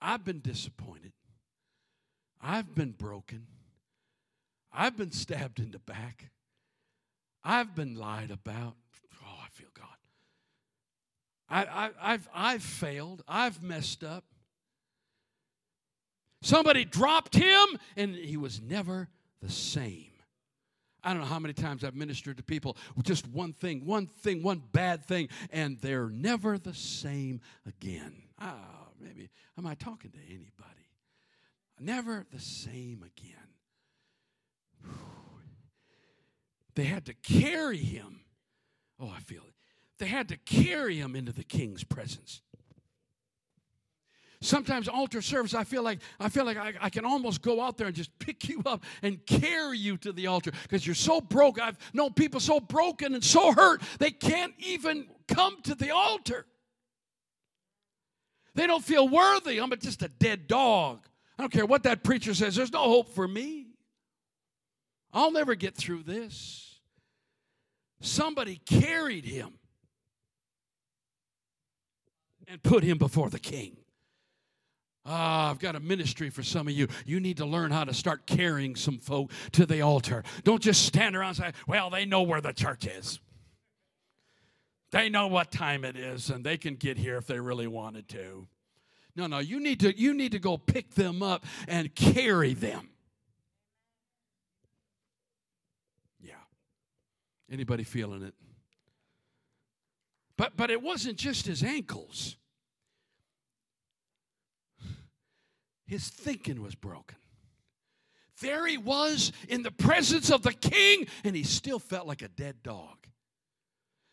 I've 0.00 0.24
been 0.24 0.40
disappointed. 0.40 1.12
I've 2.40 2.74
been 2.74 2.92
broken. 2.92 3.46
I've 4.72 4.96
been 4.96 5.12
stabbed 5.12 5.58
in 5.58 5.70
the 5.70 5.78
back. 5.78 6.30
I've 7.44 7.74
been 7.74 7.94
lied 7.96 8.30
about. 8.30 8.76
Oh, 9.22 9.38
I 9.42 9.48
feel 9.52 9.68
God. 9.74 9.95
I, 11.48 11.90
have 12.00 12.28
I've 12.34 12.62
failed. 12.62 13.22
I've 13.28 13.62
messed 13.62 14.02
up. 14.02 14.24
Somebody 16.42 16.84
dropped 16.84 17.34
him, 17.34 17.78
and 17.96 18.14
he 18.14 18.36
was 18.36 18.60
never 18.60 19.08
the 19.40 19.50
same. 19.50 20.10
I 21.02 21.10
don't 21.12 21.20
know 21.20 21.28
how 21.28 21.38
many 21.38 21.54
times 21.54 21.84
I've 21.84 21.94
ministered 21.94 22.36
to 22.38 22.42
people 22.42 22.76
with 22.96 23.06
just 23.06 23.28
one 23.28 23.52
thing, 23.52 23.86
one 23.86 24.08
thing, 24.08 24.42
one 24.42 24.60
bad 24.72 25.04
thing, 25.04 25.28
and 25.50 25.78
they're 25.80 26.08
never 26.08 26.58
the 26.58 26.74
same 26.74 27.40
again. 27.64 28.12
Ah, 28.40 28.56
oh, 28.58 28.92
maybe, 29.00 29.30
am 29.56 29.66
I 29.66 29.74
talking 29.76 30.10
to 30.10 30.18
anybody? 30.28 30.90
Never 31.78 32.24
the 32.32 32.40
same 32.40 33.04
again. 33.04 33.48
Whew. 34.82 34.90
They 36.74 36.84
had 36.84 37.06
to 37.06 37.14
carry 37.14 37.78
him. 37.78 38.20
Oh, 38.98 39.08
I 39.08 39.20
feel 39.20 39.42
it. 39.46 39.55
They 39.98 40.06
had 40.06 40.28
to 40.28 40.36
carry 40.36 40.98
him 40.98 41.16
into 41.16 41.32
the 41.32 41.44
king's 41.44 41.84
presence. 41.84 42.42
Sometimes 44.42 44.86
altar 44.86 45.22
service, 45.22 45.54
I 45.54 45.64
feel 45.64 45.82
like 45.82 46.00
I 46.20 46.28
feel 46.28 46.44
like 46.44 46.58
I, 46.58 46.74
I, 46.80 46.90
can 46.90 47.06
almost 47.06 47.40
go 47.40 47.60
out 47.62 47.78
there 47.78 47.86
and 47.86 47.96
just 47.96 48.16
pick 48.18 48.48
you 48.48 48.62
up 48.66 48.84
and 49.02 49.24
carry 49.24 49.78
you 49.78 49.96
to 49.98 50.12
the 50.12 50.26
altar 50.26 50.52
because 50.62 50.86
you're 50.86 50.94
so 50.94 51.22
broke. 51.22 51.58
I've 51.58 51.78
known 51.94 52.12
people 52.12 52.38
so 52.38 52.60
broken 52.60 53.14
and 53.14 53.24
so 53.24 53.52
hurt 53.52 53.82
they 53.98 54.10
can't 54.10 54.52
even 54.58 55.08
come 55.26 55.62
to 55.62 55.74
the 55.74 55.90
altar. 55.90 56.44
They 58.54 58.66
don't 58.66 58.84
feel 58.84 59.08
worthy. 59.08 59.58
I'm 59.58 59.70
just 59.80 60.02
a 60.02 60.08
dead 60.08 60.46
dog. 60.46 61.06
I 61.38 61.42
don't 61.42 61.52
care 61.52 61.66
what 61.66 61.84
that 61.84 62.02
preacher 62.02 62.34
says. 62.34 62.56
There's 62.56 62.72
no 62.72 62.82
hope 62.82 63.14
for 63.14 63.26
me. 63.26 63.68
I'll 65.12 65.32
never 65.32 65.54
get 65.54 65.74
through 65.74 66.02
this. 66.02 66.78
Somebody 68.00 68.60
carried 68.66 69.24
him 69.24 69.54
and 72.46 72.62
put 72.62 72.82
him 72.82 72.98
before 72.98 73.30
the 73.30 73.38
king. 73.38 73.76
Ah, 75.08 75.50
I've 75.50 75.60
got 75.60 75.76
a 75.76 75.80
ministry 75.80 76.30
for 76.30 76.42
some 76.42 76.66
of 76.66 76.74
you. 76.74 76.88
You 77.04 77.20
need 77.20 77.36
to 77.36 77.46
learn 77.46 77.70
how 77.70 77.84
to 77.84 77.94
start 77.94 78.26
carrying 78.26 78.74
some 78.74 78.98
folk 78.98 79.30
to 79.52 79.64
the 79.64 79.80
altar. 79.82 80.24
Don't 80.42 80.60
just 80.60 80.84
stand 80.84 81.14
around 81.14 81.28
and 81.28 81.36
say, 81.36 81.52
well, 81.68 81.90
they 81.90 82.04
know 82.04 82.22
where 82.22 82.40
the 82.40 82.52
church 82.52 82.86
is. 82.86 83.20
They 84.90 85.08
know 85.08 85.28
what 85.28 85.52
time 85.52 85.84
it 85.84 85.96
is, 85.96 86.30
and 86.30 86.44
they 86.44 86.56
can 86.56 86.74
get 86.74 86.96
here 86.96 87.16
if 87.16 87.26
they 87.26 87.38
really 87.38 87.66
wanted 87.66 88.08
to. 88.10 88.48
No, 89.14 89.26
no, 89.26 89.38
you 89.38 89.60
need 89.60 89.80
to, 89.80 89.96
you 89.98 90.12
need 90.12 90.32
to 90.32 90.38
go 90.38 90.58
pick 90.58 90.94
them 90.94 91.22
up 91.22 91.44
and 91.68 91.94
carry 91.94 92.54
them. 92.54 92.90
Yeah. 96.20 96.34
Anybody 97.50 97.84
feeling 97.84 98.22
it? 98.22 98.34
But 100.36 100.56
but 100.56 100.70
it 100.70 100.82
wasn't 100.82 101.16
just 101.16 101.46
his 101.46 101.62
ankles. 101.62 102.36
His 105.86 106.08
thinking 106.08 106.62
was 106.62 106.74
broken. 106.74 107.16
There 108.40 108.66
he 108.66 108.76
was 108.76 109.32
in 109.48 109.62
the 109.62 109.70
presence 109.70 110.30
of 110.30 110.42
the 110.42 110.52
king, 110.52 111.06
and 111.24 111.34
he 111.34 111.42
still 111.42 111.78
felt 111.78 112.06
like 112.06 112.22
a 112.22 112.28
dead 112.28 112.62
dog. 112.62 113.06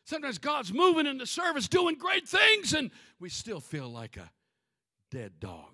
Sometimes 0.05 0.37
God's 0.37 0.71
moving 0.71 1.07
in 1.07 1.17
the 1.17 1.25
service, 1.25 1.67
doing 1.67 1.95
great 1.95 2.27
things, 2.27 2.73
and 2.73 2.91
we 3.19 3.29
still 3.29 3.59
feel 3.59 3.89
like 3.89 4.17
a 4.17 4.31
dead 5.11 5.39
dog. 5.39 5.71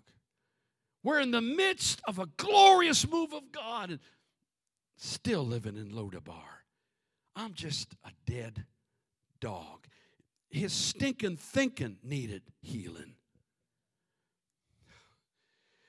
We're 1.04 1.20
in 1.20 1.32
the 1.32 1.42
midst 1.42 2.02
of 2.08 2.20
a 2.20 2.28
glorious 2.38 3.08
move 3.08 3.34
of 3.34 3.52
God 3.52 3.92
and 3.92 4.00
still 4.98 5.46
living 5.46 5.78
in 5.78 5.92
Lodabar. 5.92 6.64
I'm 7.36 7.54
just 7.54 7.96
a 8.04 8.12
dead 8.26 8.66
dog. 9.40 9.88
His 10.50 10.74
stinking 10.74 11.38
thinking 11.38 11.98
needed 12.04 12.42
healing. 12.62 13.14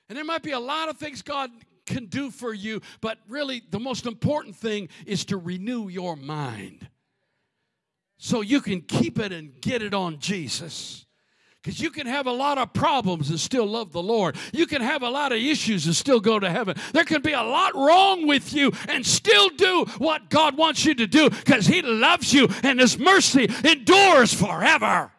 And 0.07 0.17
there 0.17 0.25
might 0.25 0.43
be 0.43 0.51
a 0.51 0.59
lot 0.59 0.89
of 0.89 0.97
things 0.97 1.21
God 1.21 1.49
can 1.85 2.05
do 2.05 2.31
for 2.31 2.53
you, 2.53 2.81
but 2.99 3.17
really 3.27 3.63
the 3.69 3.79
most 3.79 4.05
important 4.05 4.55
thing 4.55 4.89
is 5.05 5.25
to 5.25 5.37
renew 5.37 5.87
your 5.87 6.15
mind 6.15 6.87
so 8.17 8.41
you 8.41 8.61
can 8.61 8.81
keep 8.81 9.17
it 9.19 9.31
and 9.31 9.59
get 9.61 9.81
it 9.81 9.93
on 9.93 10.19
Jesus. 10.19 11.05
Because 11.61 11.79
you 11.79 11.91
can 11.91 12.07
have 12.07 12.25
a 12.25 12.31
lot 12.31 12.57
of 12.57 12.73
problems 12.73 13.29
and 13.29 13.39
still 13.39 13.67
love 13.67 13.91
the 13.91 14.01
Lord. 14.01 14.35
You 14.51 14.65
can 14.65 14.81
have 14.81 15.03
a 15.03 15.09
lot 15.09 15.31
of 15.31 15.37
issues 15.37 15.85
and 15.85 15.95
still 15.95 16.19
go 16.19 16.39
to 16.39 16.49
heaven. 16.49 16.75
There 16.91 17.03
can 17.03 17.21
be 17.21 17.33
a 17.33 17.43
lot 17.43 17.75
wrong 17.75 18.25
with 18.25 18.51
you 18.51 18.71
and 18.89 19.05
still 19.05 19.49
do 19.49 19.85
what 19.99 20.29
God 20.29 20.57
wants 20.57 20.85
you 20.85 20.95
to 20.95 21.05
do 21.05 21.29
because 21.29 21.67
He 21.67 21.83
loves 21.83 22.33
you 22.33 22.47
and 22.63 22.79
His 22.79 22.97
mercy 22.97 23.47
endures 23.63 24.33
forever. 24.33 25.11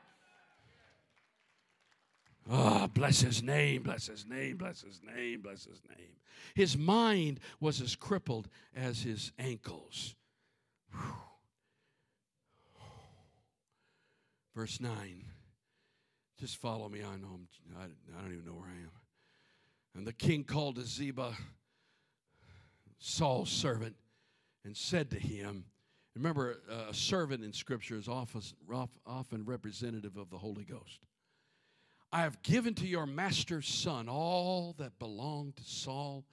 Oh, 2.51 2.89
bless 2.89 3.21
His 3.21 3.41
name, 3.41 3.85
bless 3.85 4.09
His 4.09 4.27
name, 4.27 4.57
bless 4.57 4.83
His 4.83 5.01
name, 5.15 5.43
bless 5.43 5.65
His 5.65 5.81
name. 5.97 6.09
His 6.55 6.77
mind 6.77 7.41
was 7.61 7.81
as 7.81 7.97
crippled 7.97 8.49
as 8.75 9.03
his 9.03 9.33
ankles. 9.39 10.15
Whew. 10.91 11.15
Verse 14.55 14.81
9. 14.81 15.32
Just 16.43 16.57
follow 16.57 16.89
me. 16.89 16.99
I 16.99 17.17
know 17.19 17.29
I'm, 17.35 17.49
I, 17.79 17.85
I 17.85 18.21
don't 18.21 18.33
even 18.33 18.45
know 18.45 18.55
where 18.55 18.67
I 18.67 18.83
am. 18.83 18.91
And 19.95 20.05
the 20.05 20.13
king 20.13 20.43
called 20.43 20.75
to 20.75 20.83
Ziba, 20.83 21.37
Saul's 22.99 23.49
servant, 23.49 23.95
and 24.65 24.77
said 24.77 25.09
to 25.13 25.21
him, 25.21 25.67
Remember, 26.17 26.59
a 26.89 26.93
servant 26.93 27.45
in 27.45 27.53
Scripture 27.53 27.95
is 27.97 28.09
often, 28.09 28.43
often 29.07 29.45
representative 29.45 30.17
of 30.17 30.31
the 30.31 30.39
Holy 30.39 30.65
Ghost. 30.65 30.99
I 32.11 32.23
have 32.23 32.43
given 32.43 32.75
to 32.75 32.89
your 32.89 33.07
master's 33.07 33.69
son 33.69 34.09
all 34.09 34.75
that 34.79 34.99
belonged 34.99 35.55
to 35.59 35.65
Saul 35.65 36.25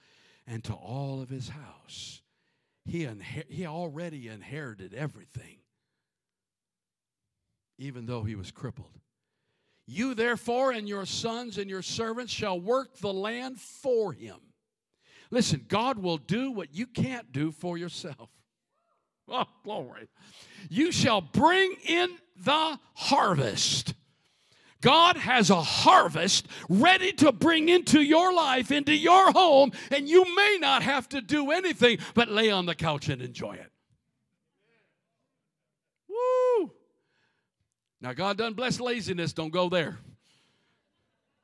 and 0.44 0.64
to 0.64 0.72
all 0.72 1.22
of 1.22 1.28
his 1.28 1.50
house. 1.50 2.20
He, 2.84 3.04
inher- 3.04 3.48
he 3.48 3.64
already 3.64 4.26
inherited 4.26 4.92
everything, 4.92 5.58
even 7.78 8.06
though 8.06 8.24
he 8.24 8.34
was 8.34 8.50
crippled. 8.50 8.90
You 9.92 10.14
therefore 10.14 10.70
and 10.70 10.88
your 10.88 11.04
sons 11.04 11.58
and 11.58 11.68
your 11.68 11.82
servants 11.82 12.32
shall 12.32 12.60
work 12.60 12.98
the 12.98 13.12
land 13.12 13.60
for 13.60 14.12
him. 14.12 14.36
Listen, 15.32 15.64
God 15.66 15.98
will 15.98 16.16
do 16.16 16.52
what 16.52 16.72
you 16.72 16.86
can't 16.86 17.32
do 17.32 17.50
for 17.50 17.76
yourself. 17.76 18.30
Oh, 19.32 19.44
glory. 19.62 20.08
You 20.68 20.90
shall 20.90 21.20
bring 21.20 21.76
in 21.86 22.08
the 22.36 22.80
harvest. 22.94 23.94
God 24.80 25.16
has 25.16 25.50
a 25.50 25.62
harvest 25.62 26.48
ready 26.68 27.12
to 27.12 27.30
bring 27.30 27.68
into 27.68 28.00
your 28.00 28.34
life, 28.34 28.72
into 28.72 28.92
your 28.92 29.30
home, 29.30 29.70
and 29.92 30.08
you 30.08 30.34
may 30.34 30.58
not 30.60 30.82
have 30.82 31.08
to 31.10 31.20
do 31.20 31.52
anything 31.52 31.98
but 32.14 32.28
lay 32.28 32.50
on 32.50 32.66
the 32.66 32.74
couch 32.74 33.08
and 33.08 33.22
enjoy 33.22 33.52
it. 33.52 33.70
Now, 38.00 38.12
God 38.12 38.38
doesn't 38.38 38.54
bless 38.54 38.80
laziness, 38.80 39.32
don't 39.32 39.50
go 39.50 39.68
there. 39.68 39.98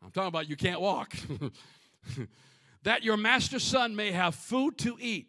I'm 0.03 0.11
talking 0.11 0.29
about 0.29 0.49
you 0.49 0.57
can't 0.57 0.81
walk. 0.81 1.14
that 2.85 3.03
your 3.03 3.16
master's 3.16 3.64
son 3.64 3.97
may 3.97 4.12
have 4.12 4.35
food 4.35 4.79
to 4.79 4.97
eat, 5.01 5.29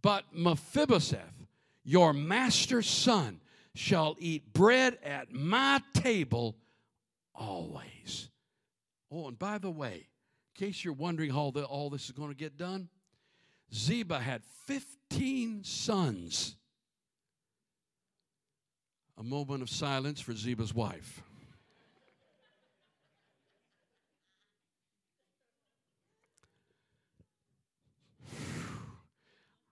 but 0.00 0.24
Mephibosheth, 0.32 1.46
your 1.84 2.12
master's 2.12 2.88
son, 2.88 3.40
shall 3.74 4.16
eat 4.18 4.52
bread 4.52 4.98
at 5.04 5.32
my 5.32 5.80
table 5.94 6.56
always. 7.34 8.28
Oh, 9.10 9.28
and 9.28 9.38
by 9.38 9.58
the 9.58 9.70
way, 9.70 10.06
in 10.54 10.66
case 10.66 10.84
you're 10.84 10.94
wondering 10.94 11.30
how 11.30 11.50
the, 11.50 11.64
all 11.64 11.90
this 11.90 12.06
is 12.06 12.12
going 12.12 12.30
to 12.30 12.36
get 12.36 12.56
done, 12.56 12.88
Ziba 13.74 14.20
had 14.20 14.42
15 14.66 15.64
sons. 15.64 16.56
A 19.22 19.24
moment 19.24 19.62
of 19.62 19.70
silence 19.70 20.20
for 20.20 20.32
Ziba's 20.32 20.74
wife. 20.74 21.22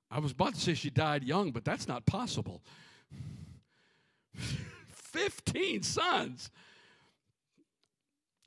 I 0.08 0.20
was 0.20 0.30
about 0.30 0.54
to 0.54 0.60
say 0.60 0.74
she 0.74 0.88
died 0.88 1.24
young, 1.24 1.50
but 1.50 1.64
that's 1.64 1.88
not 1.88 2.06
possible. 2.06 2.62
15 4.92 5.82
sons 5.82 6.52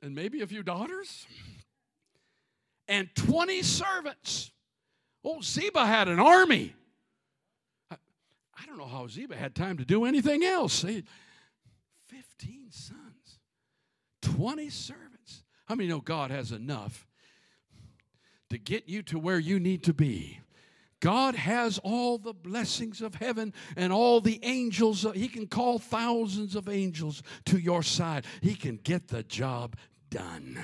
and 0.00 0.14
maybe 0.14 0.40
a 0.40 0.46
few 0.46 0.62
daughters 0.62 1.26
and 2.88 3.14
20 3.14 3.60
servants. 3.60 4.52
Oh, 5.22 5.42
Ziba 5.42 5.84
had 5.84 6.08
an 6.08 6.18
army. 6.18 6.74
I, 8.60 8.66
don't 8.66 8.78
know 8.78 8.86
how 8.86 9.06
Ziba 9.06 9.36
had 9.36 9.54
time 9.54 9.78
to 9.78 9.84
do 9.84 10.04
anything 10.04 10.44
else. 10.44 10.80
15 10.82 11.04
sons, 12.70 13.38
20 14.22 14.70
servants. 14.70 15.42
How 15.66 15.74
many 15.74 15.88
know 15.88 16.00
God 16.00 16.30
has 16.30 16.52
enough 16.52 17.06
to 18.50 18.58
get 18.58 18.88
you 18.88 19.02
to 19.04 19.18
where 19.18 19.38
you 19.38 19.58
need 19.58 19.82
to 19.84 19.94
be? 19.94 20.40
God 21.00 21.34
has 21.34 21.78
all 21.78 22.16
the 22.16 22.32
blessings 22.32 23.02
of 23.02 23.16
heaven 23.16 23.52
and 23.76 23.92
all 23.92 24.22
the 24.22 24.40
angels. 24.42 25.06
He 25.14 25.28
can 25.28 25.46
call 25.46 25.78
thousands 25.78 26.56
of 26.56 26.68
angels 26.68 27.22
to 27.44 27.58
your 27.58 27.82
side. 27.82 28.24
He 28.40 28.54
can 28.54 28.76
get 28.76 29.08
the 29.08 29.22
job 29.22 29.76
done. 30.08 30.58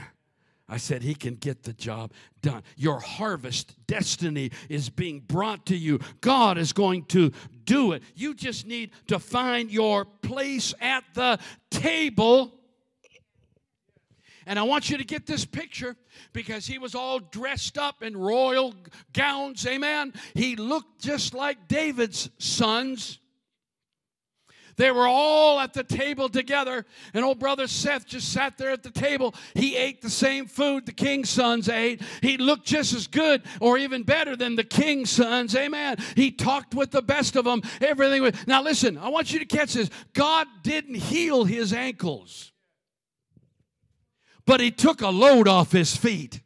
I 0.70 0.76
said, 0.76 1.02
He 1.02 1.14
can 1.14 1.34
get 1.34 1.64
the 1.64 1.72
job 1.72 2.12
done. 2.40 2.62
Your 2.76 3.00
harvest 3.00 3.74
destiny 3.86 4.52
is 4.68 4.88
being 4.88 5.20
brought 5.20 5.66
to 5.66 5.76
you. 5.76 5.98
God 6.20 6.56
is 6.56 6.72
going 6.72 7.04
to 7.06 7.32
do 7.64 7.92
it. 7.92 8.02
You 8.14 8.34
just 8.34 8.66
need 8.66 8.92
to 9.08 9.18
find 9.18 9.70
your 9.70 10.04
place 10.04 10.72
at 10.80 11.04
the 11.14 11.38
table. 11.70 12.54
And 14.46 14.58
I 14.58 14.62
want 14.64 14.90
you 14.90 14.98
to 14.98 15.04
get 15.04 15.26
this 15.26 15.44
picture 15.44 15.94
because 16.32 16.66
he 16.66 16.78
was 16.78 16.96
all 16.96 17.20
dressed 17.20 17.78
up 17.78 18.02
in 18.02 18.16
royal 18.16 18.74
gowns. 19.12 19.64
Amen. 19.64 20.12
He 20.34 20.56
looked 20.56 21.00
just 21.00 21.34
like 21.34 21.68
David's 21.68 22.30
sons. 22.38 23.19
They 24.80 24.90
were 24.90 25.06
all 25.06 25.60
at 25.60 25.74
the 25.74 25.84
table 25.84 26.30
together, 26.30 26.86
and 27.12 27.22
old 27.22 27.38
brother 27.38 27.66
Seth 27.66 28.06
just 28.06 28.32
sat 28.32 28.56
there 28.56 28.70
at 28.70 28.82
the 28.82 28.90
table. 28.90 29.34
He 29.52 29.76
ate 29.76 30.00
the 30.00 30.08
same 30.08 30.46
food 30.46 30.86
the 30.86 30.92
king's 30.92 31.28
sons 31.28 31.68
ate. 31.68 32.00
He 32.22 32.38
looked 32.38 32.64
just 32.64 32.94
as 32.94 33.06
good 33.06 33.42
or 33.60 33.76
even 33.76 34.04
better 34.04 34.36
than 34.36 34.56
the 34.56 34.64
king's 34.64 35.10
sons. 35.10 35.54
Amen. 35.54 35.98
He 36.16 36.30
talked 36.30 36.74
with 36.74 36.92
the 36.92 37.02
best 37.02 37.36
of 37.36 37.44
them. 37.44 37.60
Everything 37.82 38.22
was. 38.22 38.32
Now, 38.46 38.62
listen, 38.62 38.96
I 38.96 39.10
want 39.10 39.34
you 39.34 39.38
to 39.40 39.44
catch 39.44 39.74
this. 39.74 39.90
God 40.14 40.46
didn't 40.62 40.94
heal 40.94 41.44
his 41.44 41.74
ankles, 41.74 42.50
but 44.46 44.60
he 44.60 44.70
took 44.70 45.02
a 45.02 45.10
load 45.10 45.46
off 45.46 45.72
his 45.72 45.94
feet. 45.94 46.40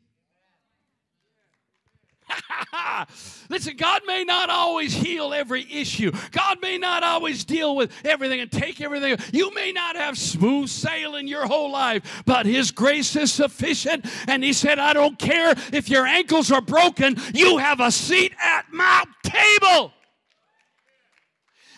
Listen, 3.49 3.77
God 3.77 4.03
may 4.07 4.25
not 4.25 4.51
always 4.51 4.92
heal 4.92 5.33
every 5.33 5.66
issue. 5.70 6.12
God 6.31 6.59
may 6.61 6.79
not 6.79 7.03
always 7.03 7.44
deal 7.44 7.77
with 7.77 7.92
everything 8.05 8.40
and 8.40 8.51
take 8.51 8.81
everything. 8.81 9.16
You 9.33 9.55
may 9.55 9.73
not 9.73 9.97
have 9.97 10.18
smooth 10.18 10.68
sailing 10.68 11.29
your 11.29 11.47
whole 11.47 11.70
life, 11.70 12.23
but 12.27 12.47
His 12.47 12.70
grace 12.70 13.16
is 13.16 13.33
sufficient. 13.33 14.07
And 14.29 14.42
He 14.42 14.53
said, 14.53 14.79
I 14.79 14.92
don't 14.92 15.18
care 15.18 15.55
if 15.73 15.88
your 15.88 16.07
ankles 16.07 16.51
are 16.51 16.62
broken, 16.62 17.16
you 17.33 17.59
have 17.59 17.81
a 17.81 17.90
seat 17.90 18.33
at 18.42 18.66
my 18.73 19.05
table. 19.23 19.92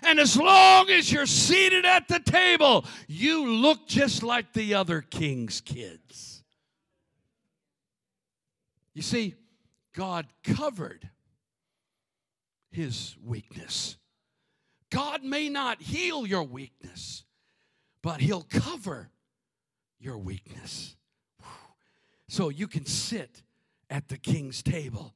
And 0.03 0.21
as 0.21 0.37
long 0.37 0.89
as 0.91 1.11
you're 1.11 1.27
seated 1.27 1.85
at 1.85 2.07
the 2.07 2.21
table, 2.21 2.85
you 3.09 3.51
look 3.51 3.89
just 3.89 4.23
like 4.23 4.53
the 4.53 4.75
other 4.75 5.01
king's 5.01 5.61
kids. 5.61 6.45
You 8.95 9.03
see, 9.03 9.35
God 9.97 10.27
covered 10.45 11.09
his 12.71 13.17
weakness. 13.25 13.97
God 14.91 15.25
may 15.25 15.49
not 15.49 15.81
heal 15.81 16.27
your 16.27 16.43
weakness, 16.43 17.25
but 18.03 18.21
he'll 18.21 18.47
cover 18.51 19.09
your 19.99 20.19
weakness. 20.19 20.97
So 22.29 22.51
you 22.51 22.69
can 22.69 22.85
sit 22.85 23.43
at 23.89 24.09
the 24.09 24.19
king's 24.19 24.63
table 24.63 25.15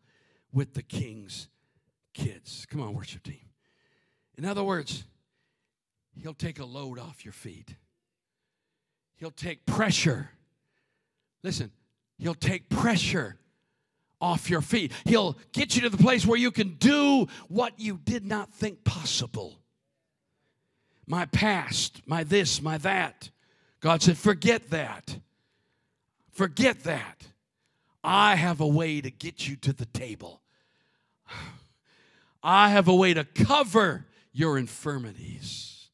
with 0.51 0.73
the 0.73 0.83
king's 0.83 1.49
kids. 2.15 2.67
Come 2.71 2.81
on, 2.81 2.95
worship 2.95 3.23
team. 3.23 3.51
In 4.39 4.47
other 4.47 4.65
words, 4.65 5.05
he'll 6.17 6.33
take 6.33 6.59
a 6.59 6.65
load 6.65 6.99
off 6.99 7.23
your 7.23 7.35
feet. 7.35 7.77
He'll 9.17 9.31
take 9.31 9.67
pressure. 9.67 10.31
Listen, 11.43 11.71
he'll 12.17 12.35
take 12.35 12.71
pressure 12.71 13.37
off 14.21 14.51
your 14.51 14.61
feet. 14.61 14.93
He'll 15.05 15.39
get 15.53 15.75
you 15.75 15.83
to 15.83 15.91
the 15.91 15.97
place 15.97 16.27
where 16.27 16.39
you 16.39 16.51
can 16.51 16.75
do 16.75 17.27
what 17.49 17.79
you 17.79 17.99
did 18.03 18.25
not 18.25 18.53
think 18.53 18.85
possible. 18.85 19.59
My 21.07 21.27
past, 21.27 22.03
my 22.07 22.25
this, 22.25 22.63
my 22.63 22.79
that. 22.79 23.31
God 23.81 24.03
said, 24.03 24.19
forget 24.19 24.71
that. 24.71 25.19
Forget 26.33 26.85
that. 26.85 27.27
I 28.05 28.37
have 28.37 28.61
a 28.61 28.67
way 28.67 29.01
to 29.01 29.11
get 29.11 29.49
you 29.49 29.57
to 29.57 29.73
the 29.73 29.87
table. 29.87 30.41
I 32.43 32.71
have 32.71 32.89
a 32.89 32.95
way 32.95 33.13
to 33.15 33.25
cover 33.25 34.07
your 34.33 34.57
infirmities. 34.57 35.89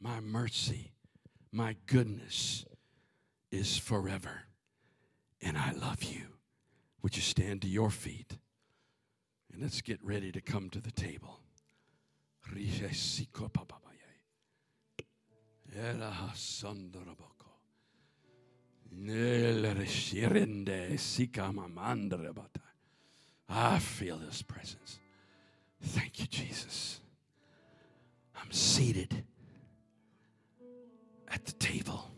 My 0.00 0.20
mercy, 0.20 0.92
my 1.52 1.76
goodness 1.86 2.64
is 3.50 3.78
forever. 3.78 4.42
And 5.40 5.56
I 5.56 5.72
love 5.72 6.02
you. 6.02 6.26
Would 7.02 7.16
you 7.16 7.22
stand 7.22 7.62
to 7.62 7.68
your 7.68 7.90
feet? 7.90 8.38
And 9.52 9.62
let's 9.62 9.80
get 9.80 9.98
ready 10.04 10.30
to 10.32 10.40
come 10.40 10.70
to 10.70 10.80
the 10.80 10.92
table. 10.92 11.40
I 23.48 23.78
feel 23.78 24.18
His 24.18 24.42
presence. 24.42 24.98
Thank 25.82 26.20
you, 26.20 26.26
Jesus. 26.26 27.00
I'm 28.36 28.50
seated 28.50 29.24
at 31.28 31.44
the 31.44 31.52
table. 31.52 32.10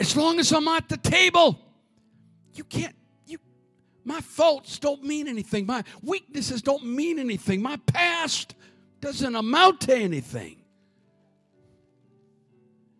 As 0.00 0.16
long 0.16 0.38
as 0.38 0.52
I'm 0.52 0.68
at 0.68 0.88
the 0.88 0.96
table, 0.96 1.58
you 2.58 2.64
can't, 2.64 2.94
you, 3.26 3.38
my 4.04 4.20
faults 4.20 4.78
don't 4.78 5.04
mean 5.04 5.28
anything. 5.28 5.64
My 5.64 5.84
weaknesses 6.02 6.60
don't 6.60 6.84
mean 6.84 7.18
anything. 7.18 7.62
My 7.62 7.76
past 7.86 8.54
doesn't 9.00 9.34
amount 9.34 9.82
to 9.82 9.96
anything. 9.96 10.56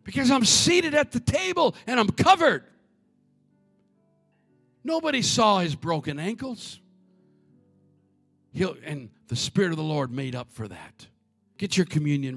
Because 0.05 0.31
I'm 0.31 0.45
seated 0.45 0.95
at 0.95 1.13
the 1.13 1.21
table 1.21 1.75
and 1.87 2.01
I'm 2.01 2.09
covered. 2.09 2.65
Nobody 4.85 5.21
saw 5.21 5.59
his 5.59 5.75
broken 5.75 6.19
ankles. 6.19 6.81
He'll, 8.53 8.77
and 8.85 9.11
the 9.27 9.37
Spirit 9.37 9.73
of 9.73 9.77
the 9.77 9.83
Lord 9.83 10.11
made 10.11 10.35
up 10.35 10.51
for 10.51 10.67
that. 10.69 11.07
Get 11.59 11.77
your 11.77 11.85
communion. 11.85 12.37